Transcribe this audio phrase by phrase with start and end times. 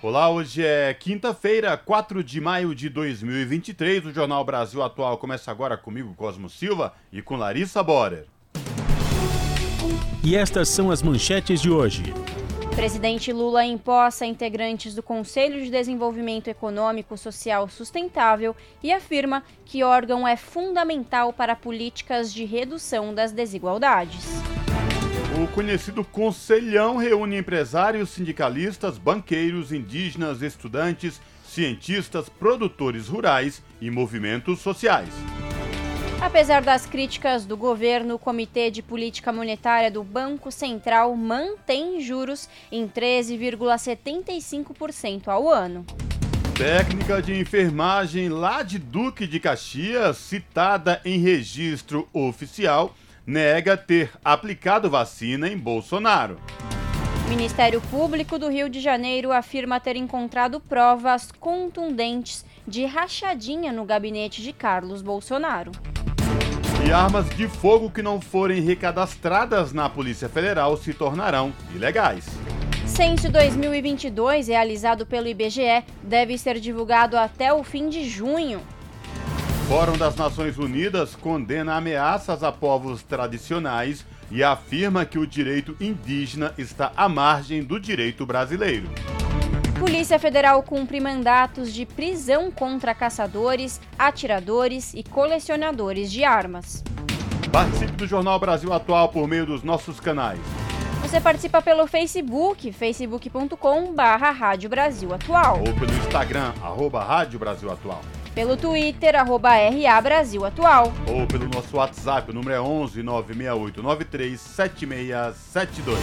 [0.00, 4.06] Olá, hoje é quinta-feira, 4 de maio de 2023.
[4.06, 8.26] O Jornal Brasil Atual começa agora comigo, Cosmo Silva, e com Larissa Borer.
[10.22, 12.14] E estas são as manchetes de hoje.
[12.76, 20.28] Presidente Lula imposta integrantes do Conselho de Desenvolvimento Econômico Social Sustentável e afirma que órgão
[20.28, 24.24] é fundamental para políticas de redução das desigualdades.
[25.40, 35.10] O conhecido Conselhão reúne empresários, sindicalistas, banqueiros, indígenas, estudantes, cientistas, produtores rurais e movimentos sociais.
[36.20, 42.48] Apesar das críticas do governo, o Comitê de Política Monetária do Banco Central mantém juros
[42.72, 45.86] em 13,75% ao ano.
[46.56, 52.92] Técnica de enfermagem lá de Duque de Caxias, citada em registro oficial,
[53.28, 56.40] nega ter aplicado vacina em Bolsonaro.
[57.26, 63.84] O Ministério Público do Rio de Janeiro afirma ter encontrado provas contundentes de rachadinha no
[63.84, 65.72] gabinete de Carlos Bolsonaro.
[66.86, 72.24] E armas de fogo que não forem recadastradas na Polícia Federal se tornarão ilegais.
[72.86, 78.62] Censo 2022, realizado pelo IBGE, deve ser divulgado até o fim de junho.
[79.68, 86.54] Fórum das Nações Unidas condena ameaças a povos tradicionais e afirma que o direito indígena
[86.56, 88.88] está à margem do direito brasileiro.
[89.78, 96.82] Polícia Federal cumpre mandatos de prisão contra caçadores, atiradores e colecionadores de armas.
[97.52, 100.40] Participe do Jornal Brasil Atual por meio dos nossos canais.
[101.02, 104.34] Você participa pelo Facebook, facebook.com barra.
[104.50, 108.00] Ou pelo Instagram, arroba Rádio Brasil Atual
[108.34, 110.92] pelo Twitter, arroba RA Brasil Atual.
[111.06, 115.98] Ou pelo nosso WhatsApp, o número é 11 968 93 7672.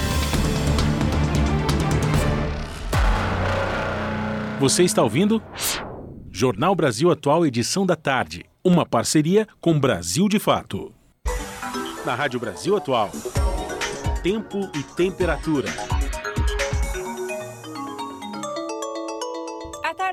[4.60, 5.42] Você está ouvindo?
[6.32, 8.46] Jornal Brasil Atual, edição da tarde.
[8.64, 10.94] Uma parceria com Brasil de Fato.
[12.06, 13.10] Na Rádio Brasil Atual.
[14.24, 15.70] Tempo e temperatura.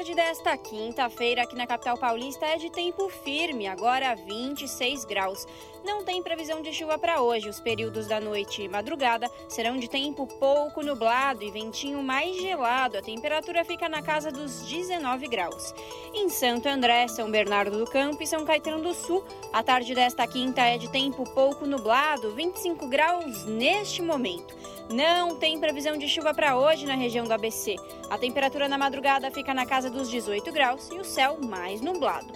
[0.02, 5.46] Tarde desta quinta-feira aqui na capital paulista é de tempo firme, agora 26 graus.
[5.84, 7.48] Não tem previsão de chuva para hoje.
[7.48, 12.98] Os períodos da noite e madrugada serão de tempo pouco nublado e ventinho mais gelado.
[12.98, 15.72] A temperatura fica na casa dos 19 graus.
[16.12, 20.26] Em Santo André, São Bernardo do Campo e São Caetano do Sul, a tarde desta
[20.26, 24.52] quinta é de tempo pouco nublado, 25 graus neste momento.
[24.90, 27.76] Não tem previsão de chuva para hoje na região do ABC.
[28.10, 32.32] A temperatura na madrugada fica na casa dos 18 graus e o céu mais nublado.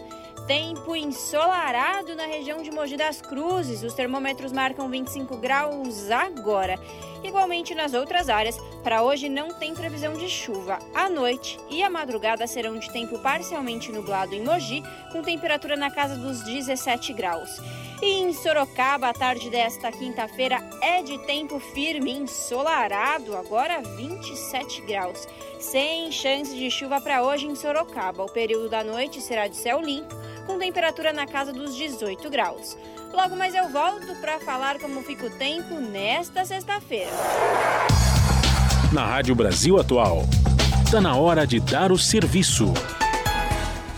[0.47, 3.83] Tempo ensolarado na região de Mogi das Cruzes.
[3.83, 6.79] Os termômetros marcam 25 graus agora.
[7.25, 10.79] Igualmente nas outras áreas, para hoje não tem previsão de chuva.
[10.95, 15.91] A noite e a madrugada serão de tempo parcialmente nublado em Mogi, com temperatura na
[15.91, 17.61] casa dos 17 graus.
[18.01, 25.27] E em Sorocaba, a tarde desta quinta-feira é de tempo firme, ensolarado, agora 27 graus.
[25.59, 28.23] Sem chance de chuva para hoje em Sorocaba.
[28.23, 30.15] O período da noite será de céu limpo,
[30.47, 32.79] com temperatura na casa dos 18 graus.
[33.13, 37.11] Logo mais eu volto para falar como fica o tempo nesta sexta-feira.
[38.93, 40.23] Na Rádio Brasil Atual,
[40.85, 42.73] está na hora de dar o serviço.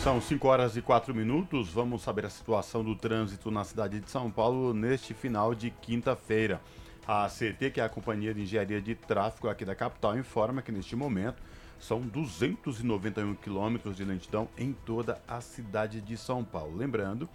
[0.03, 1.69] São 5 horas e 4 minutos.
[1.69, 6.61] Vamos saber a situação do trânsito na cidade de São Paulo neste final de quinta-feira.
[7.07, 10.73] A CT, que é a Companhia de Engenharia de Tráfego aqui da capital, informa que
[10.73, 11.43] neste momento
[11.81, 16.77] são 291 quilômetros de lentidão em toda a cidade de São Paulo.
[16.77, 17.29] Lembrando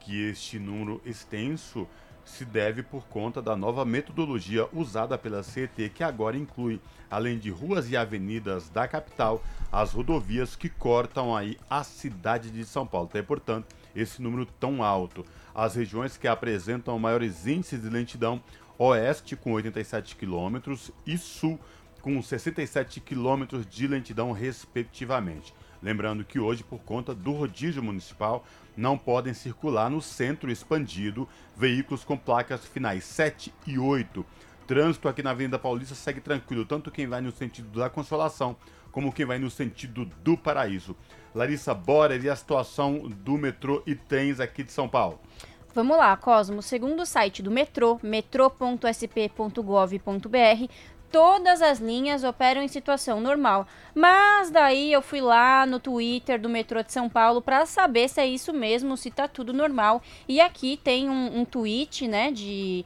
[0.00, 1.86] que este número extenso
[2.26, 7.50] se deve por conta da nova metodologia usada pela CET, que agora inclui, além de
[7.50, 13.08] ruas e avenidas da capital, as rodovias que cortam aí a cidade de São Paulo.
[13.08, 15.24] Tem, portanto, esse número tão alto.
[15.54, 18.42] As regiões que apresentam maiores índices de lentidão,
[18.76, 21.58] oeste com 87 quilômetros e sul
[22.06, 25.52] com 67 quilômetros de lentidão, respectivamente.
[25.82, 28.44] Lembrando que hoje, por conta do rodízio municipal,
[28.76, 34.24] não podem circular no centro expandido veículos com placas finais 7 e 8.
[34.68, 38.56] Trânsito aqui na Avenida Paulista segue tranquilo, tanto quem vai no sentido da Consolação
[38.92, 40.94] como quem vai no sentido do paraíso.
[41.34, 45.20] Larissa Borer e a situação do metrô e trens aqui de São Paulo.
[45.76, 46.62] Vamos lá, Cosmo.
[46.62, 50.72] Segundo o site do metrô, metrô.sp.gov.br,
[51.10, 53.66] todas as linhas operam em situação normal.
[53.94, 58.20] Mas daí eu fui lá no Twitter do metrô de São Paulo para saber se
[58.20, 60.02] é isso mesmo, se tá tudo normal.
[60.28, 62.84] E aqui tem um, um tweet, né, de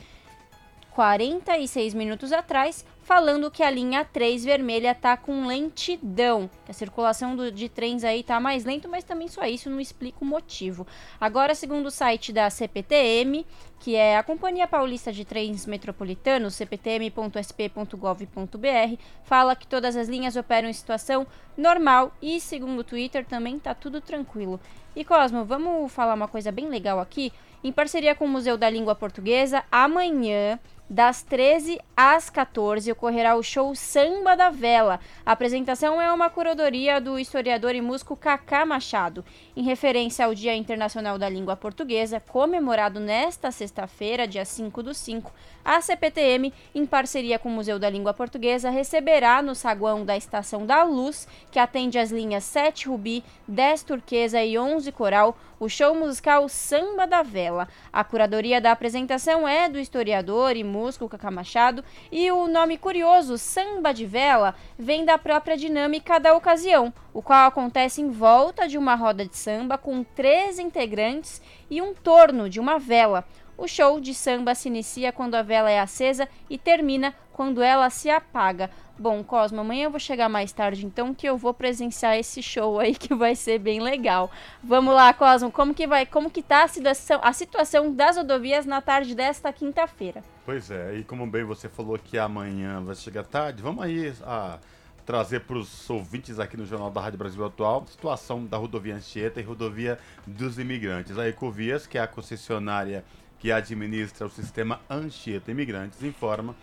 [0.91, 7.51] 46 minutos atrás, falando que a linha 3 vermelha tá com lentidão, a circulação do,
[7.51, 10.87] de trens aí tá mais lento, mas também só isso não explica o motivo.
[11.21, 13.45] Agora, segundo o site da CPTM,
[13.81, 20.69] que é a Companhia Paulista de Trens Metropolitanos, cptm.sp.gov.br, fala que todas as linhas operam
[20.69, 24.61] em situação normal e, segundo o Twitter, também tá tudo tranquilo.
[24.95, 27.33] E Cosmo, vamos falar uma coisa bem legal aqui?
[27.65, 30.61] Em parceria com o Museu da Língua Portuguesa, amanhã
[30.91, 34.99] das 13 às 14 ocorrerá o show Samba da Vela.
[35.25, 39.25] A apresentação é uma curadoria do historiador e músico Cacá Machado,
[39.61, 45.31] em referência ao Dia Internacional da Língua Portuguesa, comemorado nesta sexta-feira, dia 5 do 5.
[45.63, 50.65] A CPTM, em parceria com o Museu da Língua Portuguesa, receberá no saguão da Estação
[50.65, 55.95] da Luz, que atende as linhas 7 Rubi, 10 Turquesa e 11 Coral, o show
[55.95, 57.69] musical Samba da Vela.
[57.93, 63.37] A curadoria da apresentação é do historiador e músico Cacá Machado e o nome curioso
[63.37, 68.79] Samba de Vela vem da própria dinâmica da ocasião, o qual acontece em volta de
[68.79, 73.25] uma roda de samba com três integrantes e um torno de uma vela.
[73.57, 77.91] O show de samba se inicia quando a vela é acesa e termina quando ela
[77.91, 78.71] se apaga.
[78.99, 82.79] Bom, Cosmo, amanhã eu vou chegar mais tarde, então que eu vou presenciar esse show
[82.79, 84.31] aí que vai ser bem legal.
[84.63, 88.67] Vamos lá, Cosmo, como que vai, como que tá a situação, a situação das rodovias
[88.67, 90.23] na tarde desta quinta-feira?
[90.45, 94.59] Pois é, e como bem você falou que amanhã vai chegar tarde, vamos aí a
[95.05, 99.41] trazer para os ouvintes aqui no Jornal da Rádio Brasil Atual situação da rodovia Anchieta
[99.41, 101.19] e rodovia dos imigrantes.
[101.19, 103.05] A Ecovias, que é a concessionária
[103.39, 106.55] que administra o sistema Anchieta Imigrantes, informa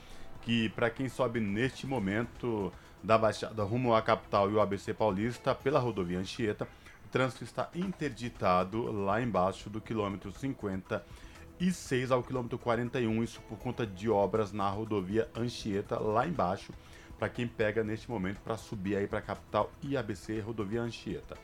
[0.41, 2.71] que para quem sobe neste momento
[3.03, 6.67] da Baixada rumo à capital e o ABC Paulista pela rodovia Anchieta,
[7.05, 13.85] o trânsito está interditado lá embaixo do quilômetro 56 ao quilômetro 41, isso por conta
[13.85, 16.71] de obras na rodovia Anchieta lá embaixo,
[17.17, 21.37] para quem pega neste momento para subir aí para a capital e ABC rodovia Anchieta.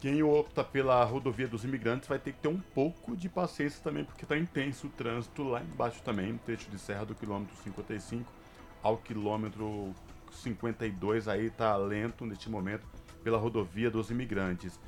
[0.00, 4.02] Quem opta pela rodovia dos imigrantes vai ter que ter um pouco de paciência também,
[4.02, 8.32] porque está intenso o trânsito lá embaixo também, trecho de serra do quilômetro 55
[8.82, 9.94] ao quilômetro
[10.32, 12.86] 52, aí está lento neste momento
[13.22, 14.80] pela rodovia dos imigrantes.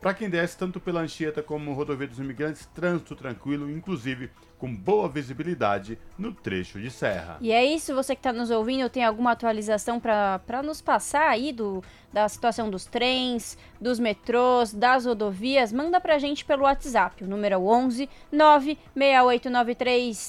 [0.00, 5.08] Para quem desce tanto pela Anchieta como rodovia dos imigrantes, trânsito tranquilo, inclusive com boa
[5.08, 7.36] visibilidade no trecho de serra.
[7.40, 11.52] E é isso, você que está nos ouvindo, tem alguma atualização para nos passar aí
[11.52, 15.72] do, da situação dos trens, dos metrôs, das rodovias?
[15.72, 20.28] Manda para a gente pelo WhatsApp, o número é 11 96893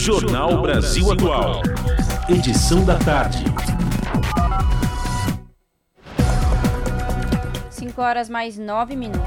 [0.00, 1.60] Jornal Brasil Atual.
[2.26, 3.44] Edição da tarde.
[7.68, 9.20] 5 horas mais 9 minutos.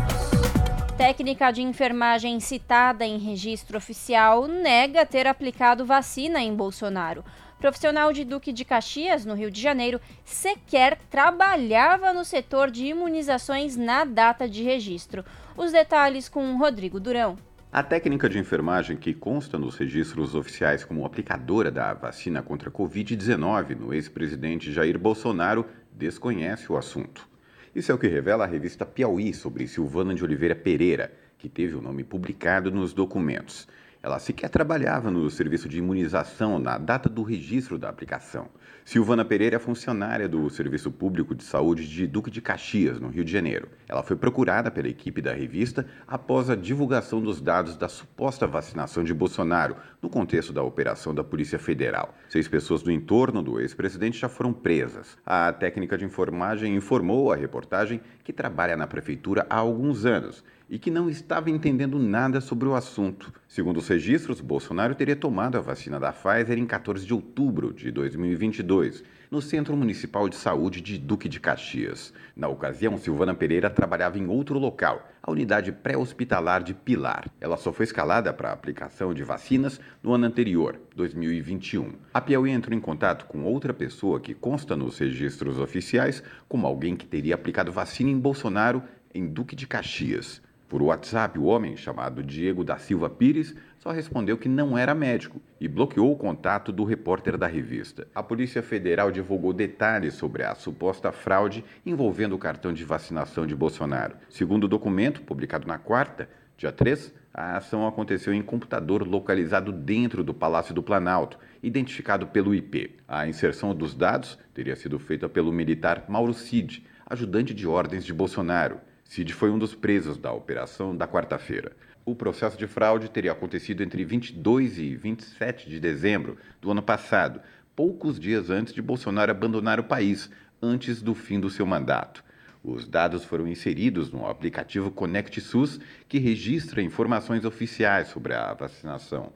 [0.98, 7.24] Técnica de enfermagem citada em registro oficial nega ter aplicado vacina em Bolsonaro.
[7.60, 13.78] Profissional de Duque de Caxias, no Rio de Janeiro, sequer trabalhava no setor de imunizações
[13.78, 15.24] na data de registro.
[15.56, 17.38] Os detalhes com Rodrigo Durão.
[17.76, 22.72] A técnica de enfermagem que consta nos registros oficiais como aplicadora da vacina contra a
[22.72, 27.28] Covid-19 no ex-presidente Jair Bolsonaro desconhece o assunto.
[27.74, 31.74] Isso é o que revela a revista Piauí sobre Silvana de Oliveira Pereira, que teve
[31.74, 33.68] o nome publicado nos documentos.
[34.04, 38.50] Ela sequer trabalhava no serviço de imunização na data do registro da aplicação.
[38.84, 43.24] Silvana Pereira é funcionária do Serviço Público de Saúde de Duque de Caxias, no Rio
[43.24, 43.70] de Janeiro.
[43.88, 49.06] Ela foi procurada pela equipe da revista após a divulgação dos dados da suposta vacinação
[49.06, 52.14] de Bolsonaro, no contexto da operação da Polícia Federal.
[52.28, 55.18] Seis pessoas do entorno do ex-presidente já foram presas.
[55.26, 60.44] A técnica de enfermagem informou à reportagem que trabalha na prefeitura há alguns anos
[60.74, 63.32] e que não estava entendendo nada sobre o assunto.
[63.48, 67.92] Segundo os registros, Bolsonaro teria tomado a vacina da Pfizer em 14 de outubro de
[67.92, 72.12] 2022 no Centro Municipal de Saúde de Duque de Caxias.
[72.36, 77.30] Na ocasião, Silvana Pereira trabalhava em outro local, a unidade pré-hospitalar de Pilar.
[77.40, 81.94] Ela só foi escalada para a aplicação de vacinas no ano anterior, 2021.
[82.12, 86.96] A Piauí entrou em contato com outra pessoa que consta nos registros oficiais como alguém
[86.96, 88.82] que teria aplicado vacina em Bolsonaro
[89.14, 90.42] em Duque de Caxias.
[90.68, 95.42] Por WhatsApp, o homem, chamado Diego da Silva Pires, só respondeu que não era médico
[95.60, 98.08] e bloqueou o contato do repórter da revista.
[98.16, 103.56] A Polícia Federal divulgou detalhes sobre a suposta fraude envolvendo o cartão de vacinação de
[103.56, 104.16] Bolsonaro.
[104.30, 110.24] Segundo o documento, publicado na quarta, dia 3, a ação aconteceu em computador localizado dentro
[110.24, 112.96] do Palácio do Planalto, identificado pelo IP.
[113.08, 118.14] A inserção dos dados teria sido feita pelo militar Mauro Cid, ajudante de ordens de
[118.14, 118.80] Bolsonaro.
[119.14, 121.74] Cid foi um dos presos da operação da quarta-feira.
[122.04, 127.40] O processo de fraude teria acontecido entre 22 e 27 de dezembro do ano passado,
[127.76, 132.24] poucos dias antes de Bolsonaro abandonar o país, antes do fim do seu mandato.
[132.64, 135.80] Os dados foram inseridos no aplicativo Conect SUS,
[136.10, 139.32] que registra informações oficiais sobre a vacinação.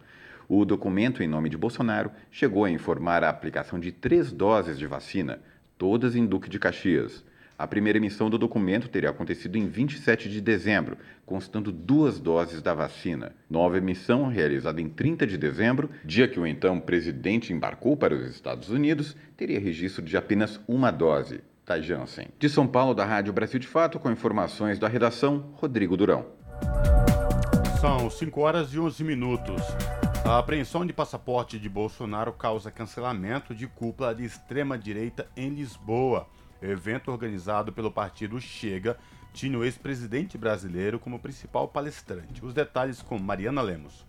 [0.49, 4.87] O documento em nome de Bolsonaro chegou a informar a aplicação de três doses de
[4.87, 5.39] vacina,
[5.77, 7.23] todas em Duque de Caxias.
[7.59, 10.95] A primeira emissão do documento teria acontecido em 27 de dezembro,
[11.25, 13.35] constando duas doses da vacina.
[13.49, 18.29] Nova emissão, realizada em 30 de dezembro, dia que o então presidente embarcou para os
[18.29, 21.41] Estados Unidos, teria registro de apenas uma dose.
[21.65, 22.29] Da Janssen.
[22.39, 26.25] De São Paulo, da Rádio Brasil de Fato, com informações da redação, Rodrigo Durão.
[27.81, 29.61] São 5 horas e 11 minutos.
[30.23, 36.25] A apreensão de passaporte de Bolsonaro causa cancelamento de cúpula de extrema-direita em Lisboa
[36.61, 38.97] evento organizado pelo partido Chega
[39.33, 42.43] tinha o ex-presidente brasileiro como principal palestrante.
[42.43, 44.05] Os detalhes com Mariana Lemos.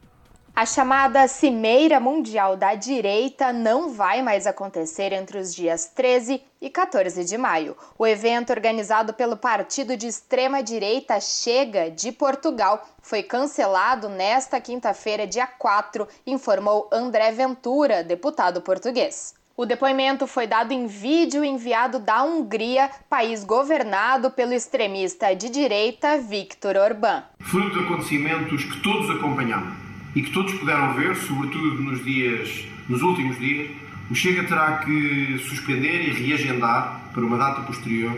[0.59, 6.69] A chamada Cimeira Mundial da Direita não vai mais acontecer entre os dias 13 e
[6.69, 7.77] 14 de maio.
[7.97, 15.47] O evento, organizado pelo partido de extrema-direita Chega de Portugal, foi cancelado nesta quinta-feira, dia
[15.47, 19.38] 4, informou André Ventura, deputado português.
[19.61, 26.17] O depoimento foi dado em vídeo enviado da Hungria, país governado pelo extremista de direita
[26.17, 27.25] Viktor Orbán.
[27.41, 29.75] Fruto de acontecimentos que todos acompanhamos
[30.15, 33.69] e que todos puderam ver, sobretudo nos dias, nos últimos dias,
[34.09, 38.17] o Chega terá que suspender e reagendar para uma data posterior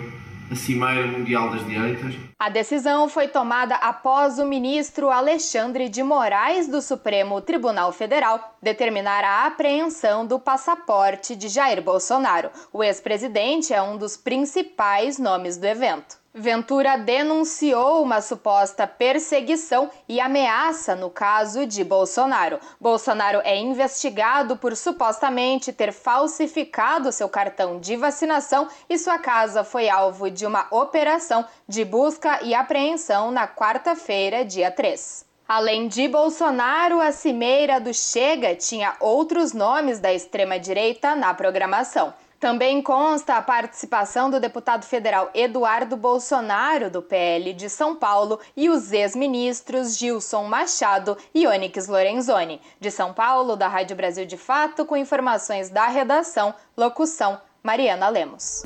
[0.50, 2.14] a Cimeira Mundial das Direitas.
[2.38, 9.22] A decisão foi tomada após o ministro Alexandre de Moraes do Supremo Tribunal Federal determinar
[9.22, 12.50] a apreensão do passaporte de Jair Bolsonaro.
[12.72, 16.19] O ex-presidente é um dos principais nomes do evento.
[16.32, 22.60] Ventura denunciou uma suposta perseguição e ameaça no caso de Bolsonaro.
[22.80, 29.88] Bolsonaro é investigado por supostamente ter falsificado seu cartão de vacinação e sua casa foi
[29.88, 35.24] alvo de uma operação de busca e apreensão na quarta-feira, dia 3.
[35.48, 42.14] Além de Bolsonaro, a cimeira do Chega tinha outros nomes da extrema-direita na programação.
[42.40, 48.70] Também consta a participação do deputado federal Eduardo Bolsonaro, do PL de São Paulo, e
[48.70, 52.58] os ex-ministros Gilson Machado e Onyx Lorenzoni.
[52.80, 58.62] De São Paulo, da Rádio Brasil de Fato, com informações da redação, locução Mariana Lemos.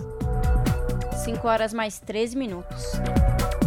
[1.25, 2.93] 5 horas mais 13 minutos.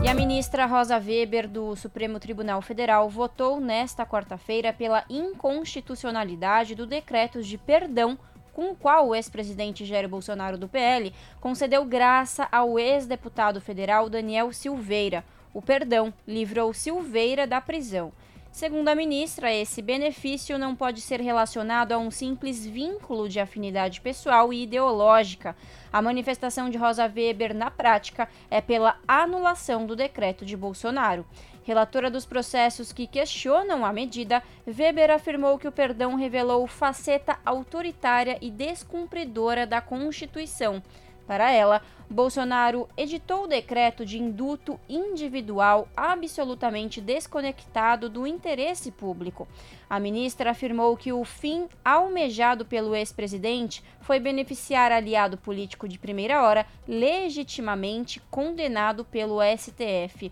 [0.01, 6.87] E a ministra Rosa Weber, do Supremo Tribunal Federal, votou nesta quarta-feira pela inconstitucionalidade do
[6.87, 8.17] decreto de perdão
[8.57, 14.51] com o qual o ex-presidente Jair Bolsonaro do PL concedeu graça ao ex-deputado federal Daniel
[14.51, 15.23] Silveira.
[15.53, 18.11] O perdão livrou Silveira da prisão.
[18.51, 24.01] Segundo a ministra, esse benefício não pode ser relacionado a um simples vínculo de afinidade
[24.01, 25.55] pessoal e ideológica.
[25.93, 31.27] A manifestação de Rosa Weber, na prática, é pela anulação do decreto de Bolsonaro.
[31.67, 38.37] Relatora dos processos que questionam a medida, Weber afirmou que o perdão revelou faceta autoritária
[38.41, 40.81] e descumpridora da Constituição.
[41.27, 49.45] Para ela, Bolsonaro editou o decreto de induto individual absolutamente desconectado do interesse público.
[49.89, 56.41] A ministra afirmou que o fim almejado pelo ex-presidente foi beneficiar aliado político de primeira
[56.41, 60.31] hora, legitimamente condenado pelo STF.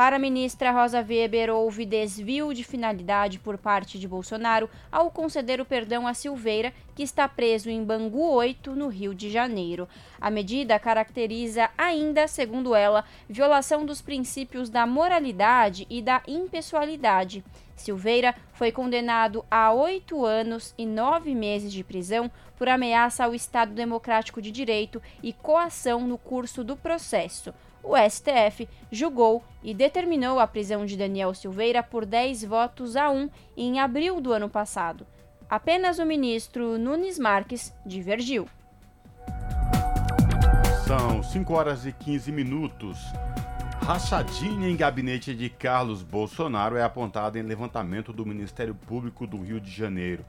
[0.00, 5.60] Para a ministra Rosa Weber, houve desvio de finalidade por parte de Bolsonaro ao conceder
[5.60, 9.86] o perdão a Silveira, que está preso em Bangu 8, no Rio de Janeiro.
[10.18, 17.44] A medida caracteriza ainda, segundo ela, violação dos princípios da moralidade e da impessoalidade.
[17.76, 23.74] Silveira foi condenado a oito anos e nove meses de prisão por ameaça ao Estado
[23.74, 30.46] Democrático de Direito e coação no curso do processo o STF julgou e determinou a
[30.46, 35.06] prisão de Daniel Silveira por 10 votos a 1 em abril do ano passado.
[35.48, 38.48] Apenas o ministro Nunes Marques divergiu.
[40.86, 42.98] São 5 horas e 15 minutos.
[43.82, 49.60] Rachadinha em gabinete de Carlos Bolsonaro é apontada em levantamento do Ministério Público do Rio
[49.60, 50.24] de Janeiro.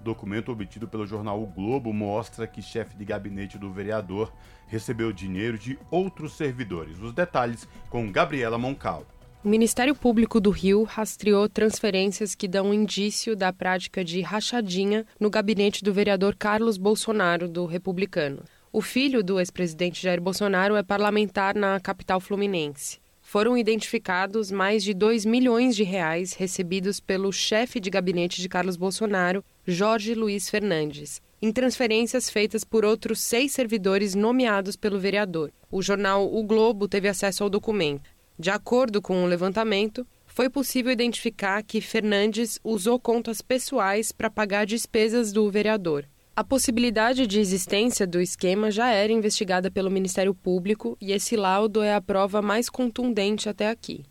[0.00, 4.32] Documento obtido pelo jornal O Globo mostra que chefe de gabinete do vereador
[4.66, 7.00] recebeu dinheiro de outros servidores.
[7.00, 9.06] Os detalhes com Gabriela Moncal.
[9.44, 15.30] O Ministério Público do Rio rastreou transferências que dão indício da prática de rachadinha no
[15.30, 18.42] gabinete do vereador Carlos Bolsonaro, do Republicano.
[18.72, 24.94] O filho do ex-presidente Jair Bolsonaro é parlamentar na capital fluminense foram identificados mais de
[24.94, 31.20] 2 milhões de reais recebidos pelo chefe de gabinete de Carlos Bolsonaro, Jorge Luiz Fernandes,
[31.40, 35.52] em transferências feitas por outros seis servidores nomeados pelo vereador.
[35.70, 38.10] O jornal O Globo teve acesso ao documento.
[38.38, 44.66] De acordo com o levantamento, foi possível identificar que Fernandes usou contas pessoais para pagar
[44.66, 46.04] despesas do vereador.
[46.34, 51.82] A possibilidade de existência do esquema já era investigada pelo Ministério Público e esse laudo
[51.82, 54.04] é a prova mais contundente até aqui.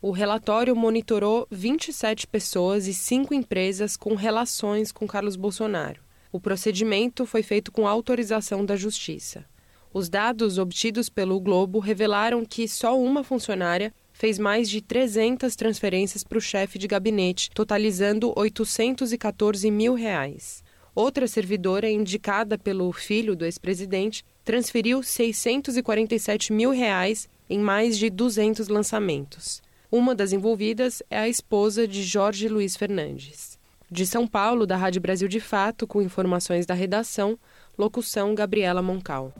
[0.00, 6.05] O relatório monitorou 27 pessoas e 5 empresas com relações com Carlos Bolsonaro.
[6.36, 9.46] O procedimento foi feito com autorização da Justiça.
[9.90, 16.22] Os dados obtidos pelo Globo revelaram que só uma funcionária fez mais de 300 transferências
[16.22, 20.62] para o chefe de gabinete, totalizando 814 mil reais.
[20.94, 28.68] Outra servidora, indicada pelo filho do ex-presidente, transferiu 647 mil reais em mais de 200
[28.68, 29.62] lançamentos.
[29.90, 33.55] Uma das envolvidas é a esposa de Jorge Luiz Fernandes.
[33.88, 37.38] De São Paulo, da Rádio Brasil de Fato, com informações da redação,
[37.78, 39.32] locução Gabriela Moncal.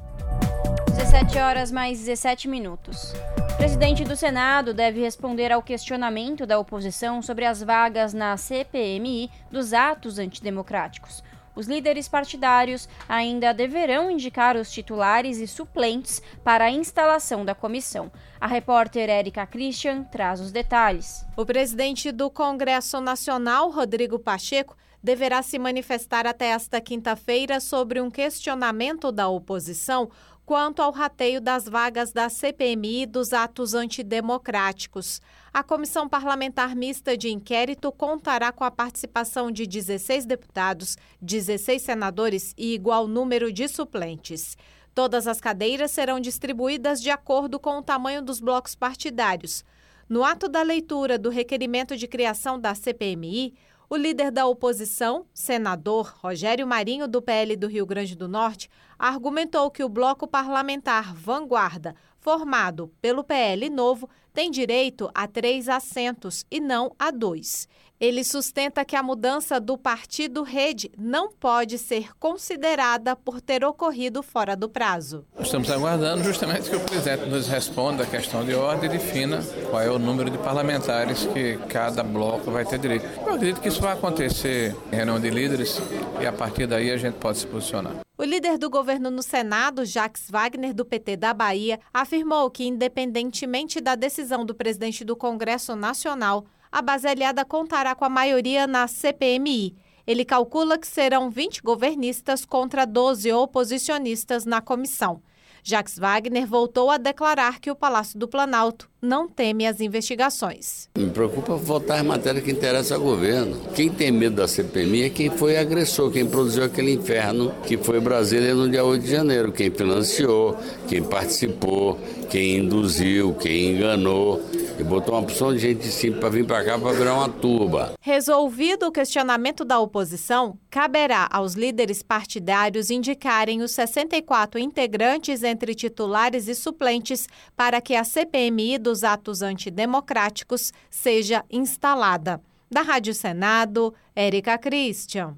[0.91, 3.13] 17 horas mais 17 minutos.
[3.53, 9.29] O presidente do Senado deve responder ao questionamento da oposição sobre as vagas na CPMI
[9.51, 11.25] dos atos antidemocráticos.
[11.57, 18.13] Os líderes partidários ainda deverão indicar os titulares e suplentes para a instalação da comissão.
[18.39, 21.25] A repórter Érica Christian traz os detalhes.
[21.35, 28.11] O presidente do Congresso Nacional, Rodrigo Pacheco, deverá se manifestar até esta quinta-feira sobre um
[28.11, 30.11] questionamento da oposição
[30.45, 35.21] quanto ao rateio das vagas da CPMI dos atos antidemocráticos.
[35.57, 42.53] A Comissão Parlamentar Mista de Inquérito contará com a participação de 16 deputados, 16 senadores
[42.59, 44.55] e igual número de suplentes.
[44.95, 49.65] Todas as cadeiras serão distribuídas de acordo com o tamanho dos blocos partidários.
[50.07, 53.55] No ato da leitura do requerimento de criação da CPMI,
[53.89, 59.71] o líder da oposição, senador Rogério Marinho, do PL do Rio Grande do Norte, argumentou
[59.71, 61.95] que o bloco parlamentar Vanguarda,
[62.27, 67.69] formado pelo PL Novo, tem direito a três assentos e não a dois.
[68.01, 74.25] Ele sustenta que a mudança do partido rede não pode ser considerada por ter ocorrido
[74.25, 75.25] fora do prazo.
[75.39, 79.81] Estamos aguardando justamente que o presidente nos responda a questão de ordem e defina qual
[79.81, 83.07] é o número de parlamentares que cada bloco vai ter direito.
[83.25, 85.81] Eu acredito que isso vai acontecer em reunião de líderes
[86.21, 88.06] e a partir daí a gente pode se posicionar.
[88.19, 93.79] O líder do governo no Senado, Jacques Wagner, do PT da Bahia, afirmou que, independentemente
[93.79, 98.89] da decisão do presidente do Congresso Nacional, a base aliada contará com a maioria na
[98.89, 99.77] CPMI.
[100.07, 105.21] Ele calcula que serão 20 governistas contra 12 oposicionistas na comissão.
[105.69, 110.89] Jacques Wagner voltou a declarar que o Palácio do Planalto não teme as investigações.
[110.97, 113.59] Me preocupa votar em matéria que interessa ao governo.
[113.75, 117.99] Quem tem medo da CPMI é quem foi agressor, quem produziu aquele inferno que foi
[117.99, 121.99] Brasília no dia 8 de janeiro, quem financiou, quem participou,
[122.31, 124.41] quem induziu, quem enganou
[124.79, 127.95] e botou uma opção de gente simples para vir para cá para virar uma turba.
[128.01, 136.49] Resolvido o questionamento da oposição, caberá aos líderes partidários indicarem os 64 integrantes entre titulares
[136.49, 142.41] e suplentes para que a CPMI dos atos antidemocráticos seja instalada.
[142.71, 145.37] Da Rádio Senado, Érica Christian.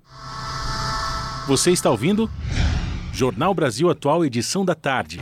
[1.46, 2.30] Você está ouvindo?
[3.12, 5.20] Jornal Brasil Atual, edição da tarde.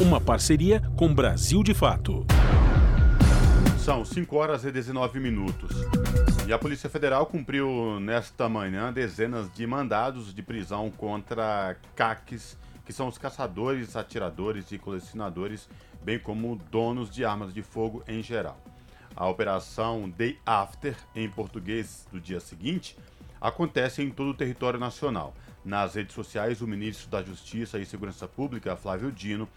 [0.00, 2.26] Uma parceria com Brasil de Fato.
[3.84, 5.72] São 5 horas e 19 minutos.
[6.46, 12.92] E a Polícia Federal cumpriu nesta manhã dezenas de mandados de prisão contra CACs, que
[12.92, 15.68] são os caçadores, atiradores e colecionadores,
[16.00, 18.56] bem como donos de armas de fogo em geral.
[19.16, 22.96] A operação Day After, em português do dia seguinte,
[23.40, 25.34] acontece em todo o território nacional.
[25.64, 29.48] Nas redes sociais, o ministro da Justiça e Segurança Pública, Flávio Dino,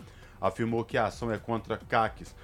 [0.42, 2.36] afirmou que a ação é contra CACs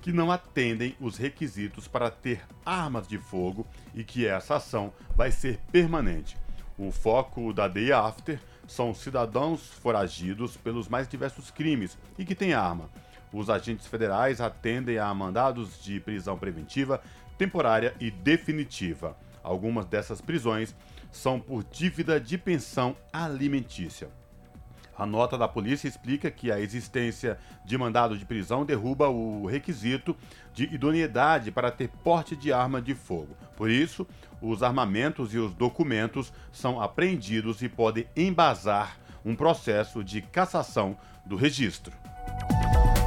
[0.00, 5.30] que não atendem os requisitos para ter armas de fogo e que essa ação vai
[5.30, 6.36] ser permanente.
[6.78, 12.54] O foco da Day After são cidadãos foragidos pelos mais diversos crimes e que têm
[12.54, 12.88] arma.
[13.32, 17.02] Os agentes federais atendem a mandados de prisão preventiva,
[17.36, 19.16] temporária e definitiva.
[19.42, 20.74] Algumas dessas prisões
[21.12, 24.08] são por dívida de pensão alimentícia.
[25.00, 30.14] A nota da polícia explica que a existência de mandado de prisão derruba o requisito
[30.52, 33.34] de idoneidade para ter porte de arma de fogo.
[33.56, 34.06] Por isso,
[34.42, 41.34] os armamentos e os documentos são apreendidos e podem embasar um processo de cassação do
[41.34, 41.96] registro.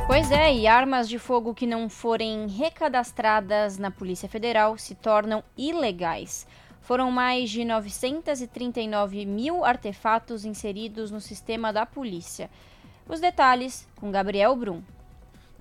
[0.08, 5.44] Pois é, e armas de fogo que não forem recadastradas na Polícia Federal se tornam
[5.56, 6.48] ilegais.
[6.84, 12.50] Foram mais de 939 mil artefatos inseridos no sistema da polícia.
[13.08, 14.82] Os detalhes com Gabriel Brum.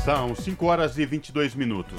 [0.04, 1.98] São 5 horas e 22 minutos.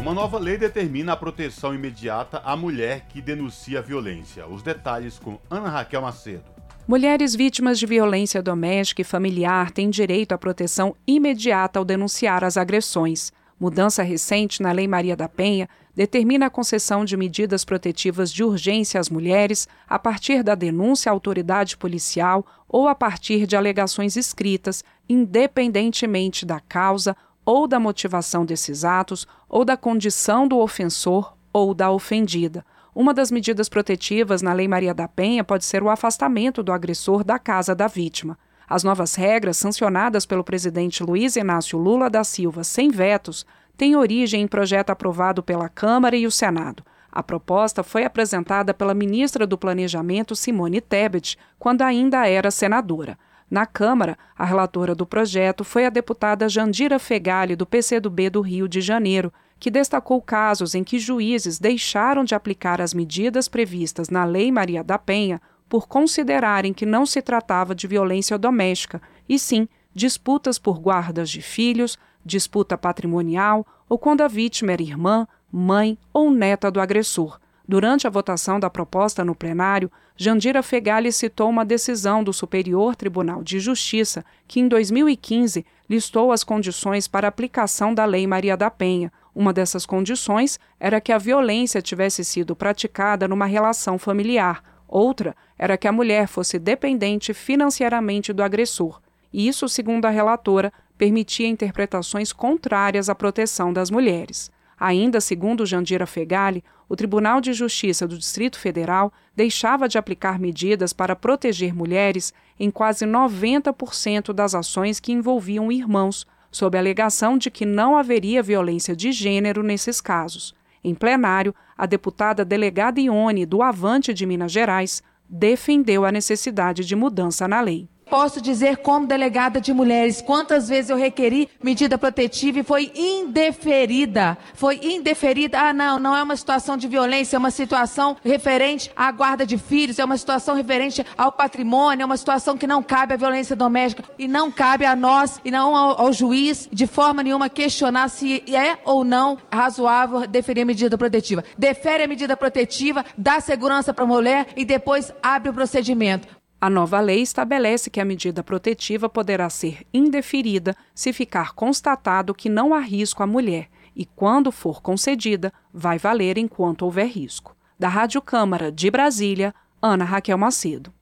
[0.00, 4.44] Uma nova lei determina a proteção imediata à mulher que denuncia violência.
[4.48, 6.42] Os detalhes com Ana Raquel Macedo.
[6.88, 12.56] Mulheres vítimas de violência doméstica e familiar têm direito à proteção imediata ao denunciar as
[12.56, 13.32] agressões.
[13.60, 18.98] Mudança recente na Lei Maria da Penha determina a concessão de medidas protetivas de urgência
[18.98, 24.82] às mulheres a partir da denúncia à autoridade policial ou a partir de alegações escritas,
[25.06, 31.90] independentemente da causa ou da motivação desses atos ou da condição do ofensor ou da
[31.90, 32.64] ofendida.
[32.94, 37.22] Uma das medidas protetivas na Lei Maria da Penha pode ser o afastamento do agressor
[37.22, 38.38] da casa da vítima.
[38.70, 43.44] As novas regras, sancionadas pelo presidente Luiz Inácio Lula da Silva sem vetos,
[43.76, 46.84] têm origem em projeto aprovado pela Câmara e o Senado.
[47.10, 53.18] A proposta foi apresentada pela ministra do Planejamento, Simone Tebet, quando ainda era senadora.
[53.50, 58.68] Na Câmara, a relatora do projeto foi a deputada Jandira Fegali, do PCdoB do Rio
[58.68, 64.24] de Janeiro, que destacou casos em que juízes deixaram de aplicar as medidas previstas na
[64.24, 69.68] Lei Maria da Penha por considerarem que não se tratava de violência doméstica, e sim
[69.94, 76.28] disputas por guardas de filhos, disputa patrimonial ou quando a vítima era irmã, mãe ou
[76.28, 77.38] neta do agressor.
[77.68, 83.40] Durante a votação da proposta no plenário, Jandira Fegali citou uma decisão do Superior Tribunal
[83.44, 89.12] de Justiça que, em 2015, listou as condições para aplicação da Lei Maria da Penha.
[89.32, 95.76] Uma dessas condições era que a violência tivesse sido praticada numa relação familiar, Outra era
[95.76, 98.98] que a mulher fosse dependente financeiramente do agressor.
[99.30, 104.50] E isso, segundo a relatora, permitia interpretações contrárias à proteção das mulheres.
[104.78, 110.94] Ainda segundo Jandira Fegali, o Tribunal de Justiça do Distrito Federal deixava de aplicar medidas
[110.94, 117.50] para proteger mulheres em quase 90% das ações que envolviam irmãos, sob a alegação de
[117.50, 120.54] que não haveria violência de gênero nesses casos.
[120.82, 126.96] Em plenário, a deputada delegada Ione, do Avante de Minas Gerais, defendeu a necessidade de
[126.96, 127.88] mudança na lei.
[128.10, 134.36] Posso dizer, como delegada de mulheres, quantas vezes eu requeri medida protetiva e foi indeferida.
[134.52, 135.60] Foi indeferida.
[135.60, 139.56] Ah, não, não é uma situação de violência, é uma situação referente à guarda de
[139.56, 143.54] filhos, é uma situação referente ao patrimônio, é uma situação que não cabe à violência
[143.54, 148.08] doméstica e não cabe a nós e não ao, ao juiz, de forma nenhuma, questionar
[148.08, 151.44] se é ou não razoável deferir medida protetiva.
[151.56, 156.39] Defere a medida protetiva, dá segurança para a mulher e depois abre o procedimento.
[156.62, 162.50] A nova lei estabelece que a medida protetiva poderá ser indeferida se ficar constatado que
[162.50, 167.56] não há risco à mulher e, quando for concedida, vai valer enquanto houver risco.
[167.78, 170.92] Da Rádio Câmara de Brasília, Ana Raquel Macedo.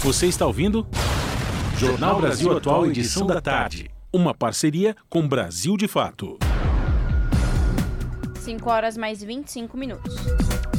[0.00, 0.86] Você está ouvindo?
[1.78, 3.90] Jornal Brasil Atual, edição da tarde.
[4.12, 6.38] Uma parceria com Brasil de Fato.
[8.40, 10.14] 5 horas mais 25 minutos.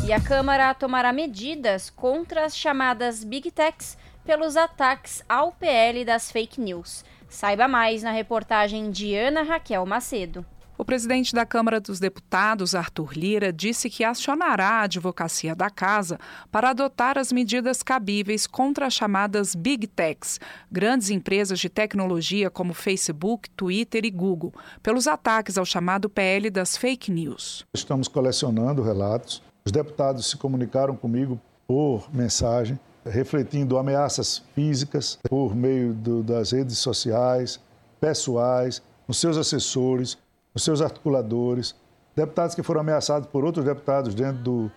[0.05, 6.31] E a Câmara tomará medidas contra as chamadas Big Techs pelos ataques ao PL das
[6.31, 7.03] fake news.
[7.29, 10.45] Saiba mais na reportagem de Ana Raquel Macedo.
[10.79, 16.17] O presidente da Câmara dos Deputados, Arthur Lira, disse que acionará a advocacia da casa
[16.49, 20.39] para adotar as medidas cabíveis contra as chamadas Big Techs,
[20.71, 26.77] grandes empresas de tecnologia como Facebook, Twitter e Google, pelos ataques ao chamado PL das
[26.77, 27.65] fake news.
[27.73, 29.43] Estamos colecionando relatos.
[29.69, 36.79] Os deputados se comunicaram comigo por mensagem, refletindo ameaças físicas por meio do, das redes
[36.79, 37.59] sociais,
[38.01, 40.17] pessoais, nos seus assessores
[40.55, 41.75] os seus articuladores,
[42.15, 44.71] deputados que foram ameaçados por outros deputados dentro do,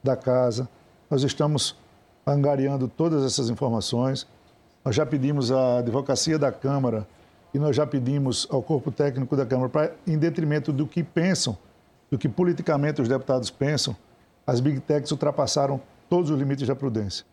[0.00, 0.68] da casa.
[1.10, 1.74] Nós estamos
[2.24, 4.28] angariando todas essas informações.
[4.84, 7.04] Nós já pedimos à advocacia da Câmara
[7.52, 11.58] e nós já pedimos ao corpo técnico da Câmara, para, em detrimento do que pensam,
[12.08, 13.96] do que politicamente os deputados pensam,
[14.46, 17.24] as big techs ultrapassaram todos os limites da prudência.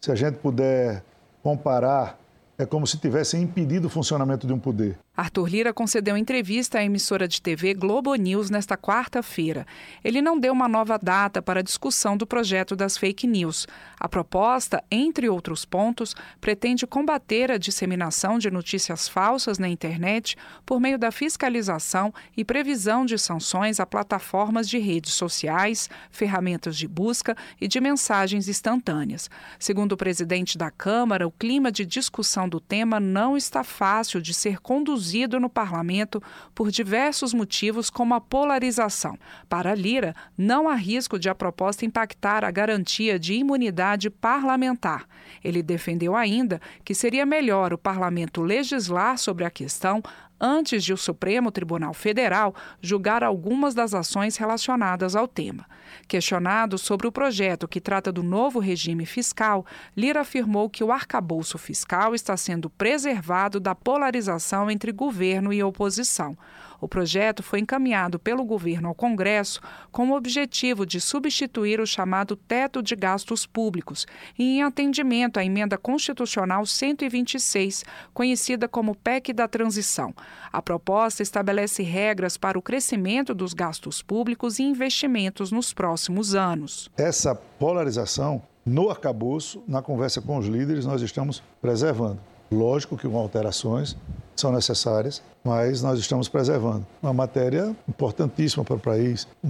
[0.00, 1.04] Se a gente puder
[1.42, 2.18] comparar,
[2.56, 4.98] é como se tivessem impedido o funcionamento de um poder.
[5.14, 9.66] Arthur Lira concedeu entrevista à emissora de TV Globo News nesta quarta-feira.
[10.02, 13.66] Ele não deu uma nova data para a discussão do projeto das fake news.
[14.00, 20.80] A proposta, entre outros pontos, pretende combater a disseminação de notícias falsas na internet por
[20.80, 27.36] meio da fiscalização e previsão de sanções a plataformas de redes sociais, ferramentas de busca
[27.60, 29.28] e de mensagens instantâneas.
[29.58, 34.32] Segundo o presidente da Câmara, o clima de discussão do tema não está fácil de
[34.32, 36.22] ser conduzido reduzido no parlamento
[36.54, 39.18] por diversos motivos, como a polarização.
[39.48, 45.04] Para Lira, não há risco de a proposta impactar a garantia de imunidade parlamentar.
[45.42, 50.00] Ele defendeu ainda que seria melhor o parlamento legislar sobre a questão
[50.42, 55.64] antes de o Supremo Tribunal Federal julgar algumas das ações relacionadas ao tema.
[56.08, 59.64] Questionado sobre o projeto que trata do novo regime fiscal,
[59.96, 66.36] Lira afirmou que o arcabouço fiscal está sendo preservado da polarização entre governo e oposição.
[66.82, 69.60] O projeto foi encaminhado pelo governo ao Congresso
[69.92, 74.04] com o objetivo de substituir o chamado teto de gastos públicos
[74.36, 80.12] e em atendimento à emenda constitucional 126, conhecida como PEC da transição.
[80.52, 86.90] A proposta estabelece regras para o crescimento dos gastos públicos e investimentos nos próximos anos.
[86.96, 92.31] Essa polarização no arcabouço, na conversa com os líderes, nós estamos preservando.
[92.52, 93.96] Lógico que com alterações
[94.36, 96.86] são necessárias, mas nós estamos preservando.
[97.02, 99.26] Uma matéria importantíssima para o país.
[99.42, 99.48] O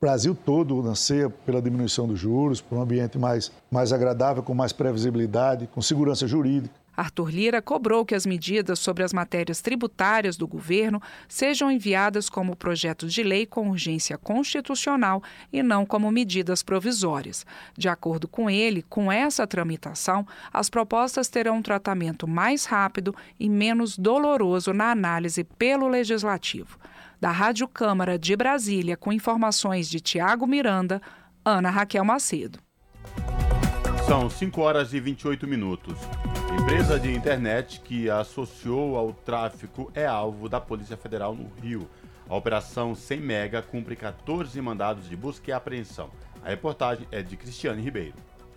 [0.00, 4.72] Brasil todo nascer pela diminuição dos juros, por um ambiente mais, mais agradável, com mais
[4.72, 6.74] previsibilidade, com segurança jurídica.
[6.96, 12.56] Arthur Lira cobrou que as medidas sobre as matérias tributárias do governo sejam enviadas como
[12.56, 17.44] projeto de lei com urgência constitucional e não como medidas provisórias.
[17.76, 23.48] De acordo com ele, com essa tramitação, as propostas terão um tratamento mais rápido e
[23.48, 26.78] menos doloroso na análise pelo legislativo.
[27.20, 31.00] Da Rádio Câmara de Brasília, com informações de Tiago Miranda,
[31.44, 32.58] Ana Raquel Macedo.
[34.06, 35.98] São 5 horas e 28 minutos.
[36.66, 41.88] Empresa de internet que associou ao tráfico é alvo da Polícia Federal no Rio.
[42.28, 46.10] A operação 100 Mega cumpre 14 mandados de busca e apreensão.
[46.44, 48.16] A reportagem é de Cristiane Ribeiro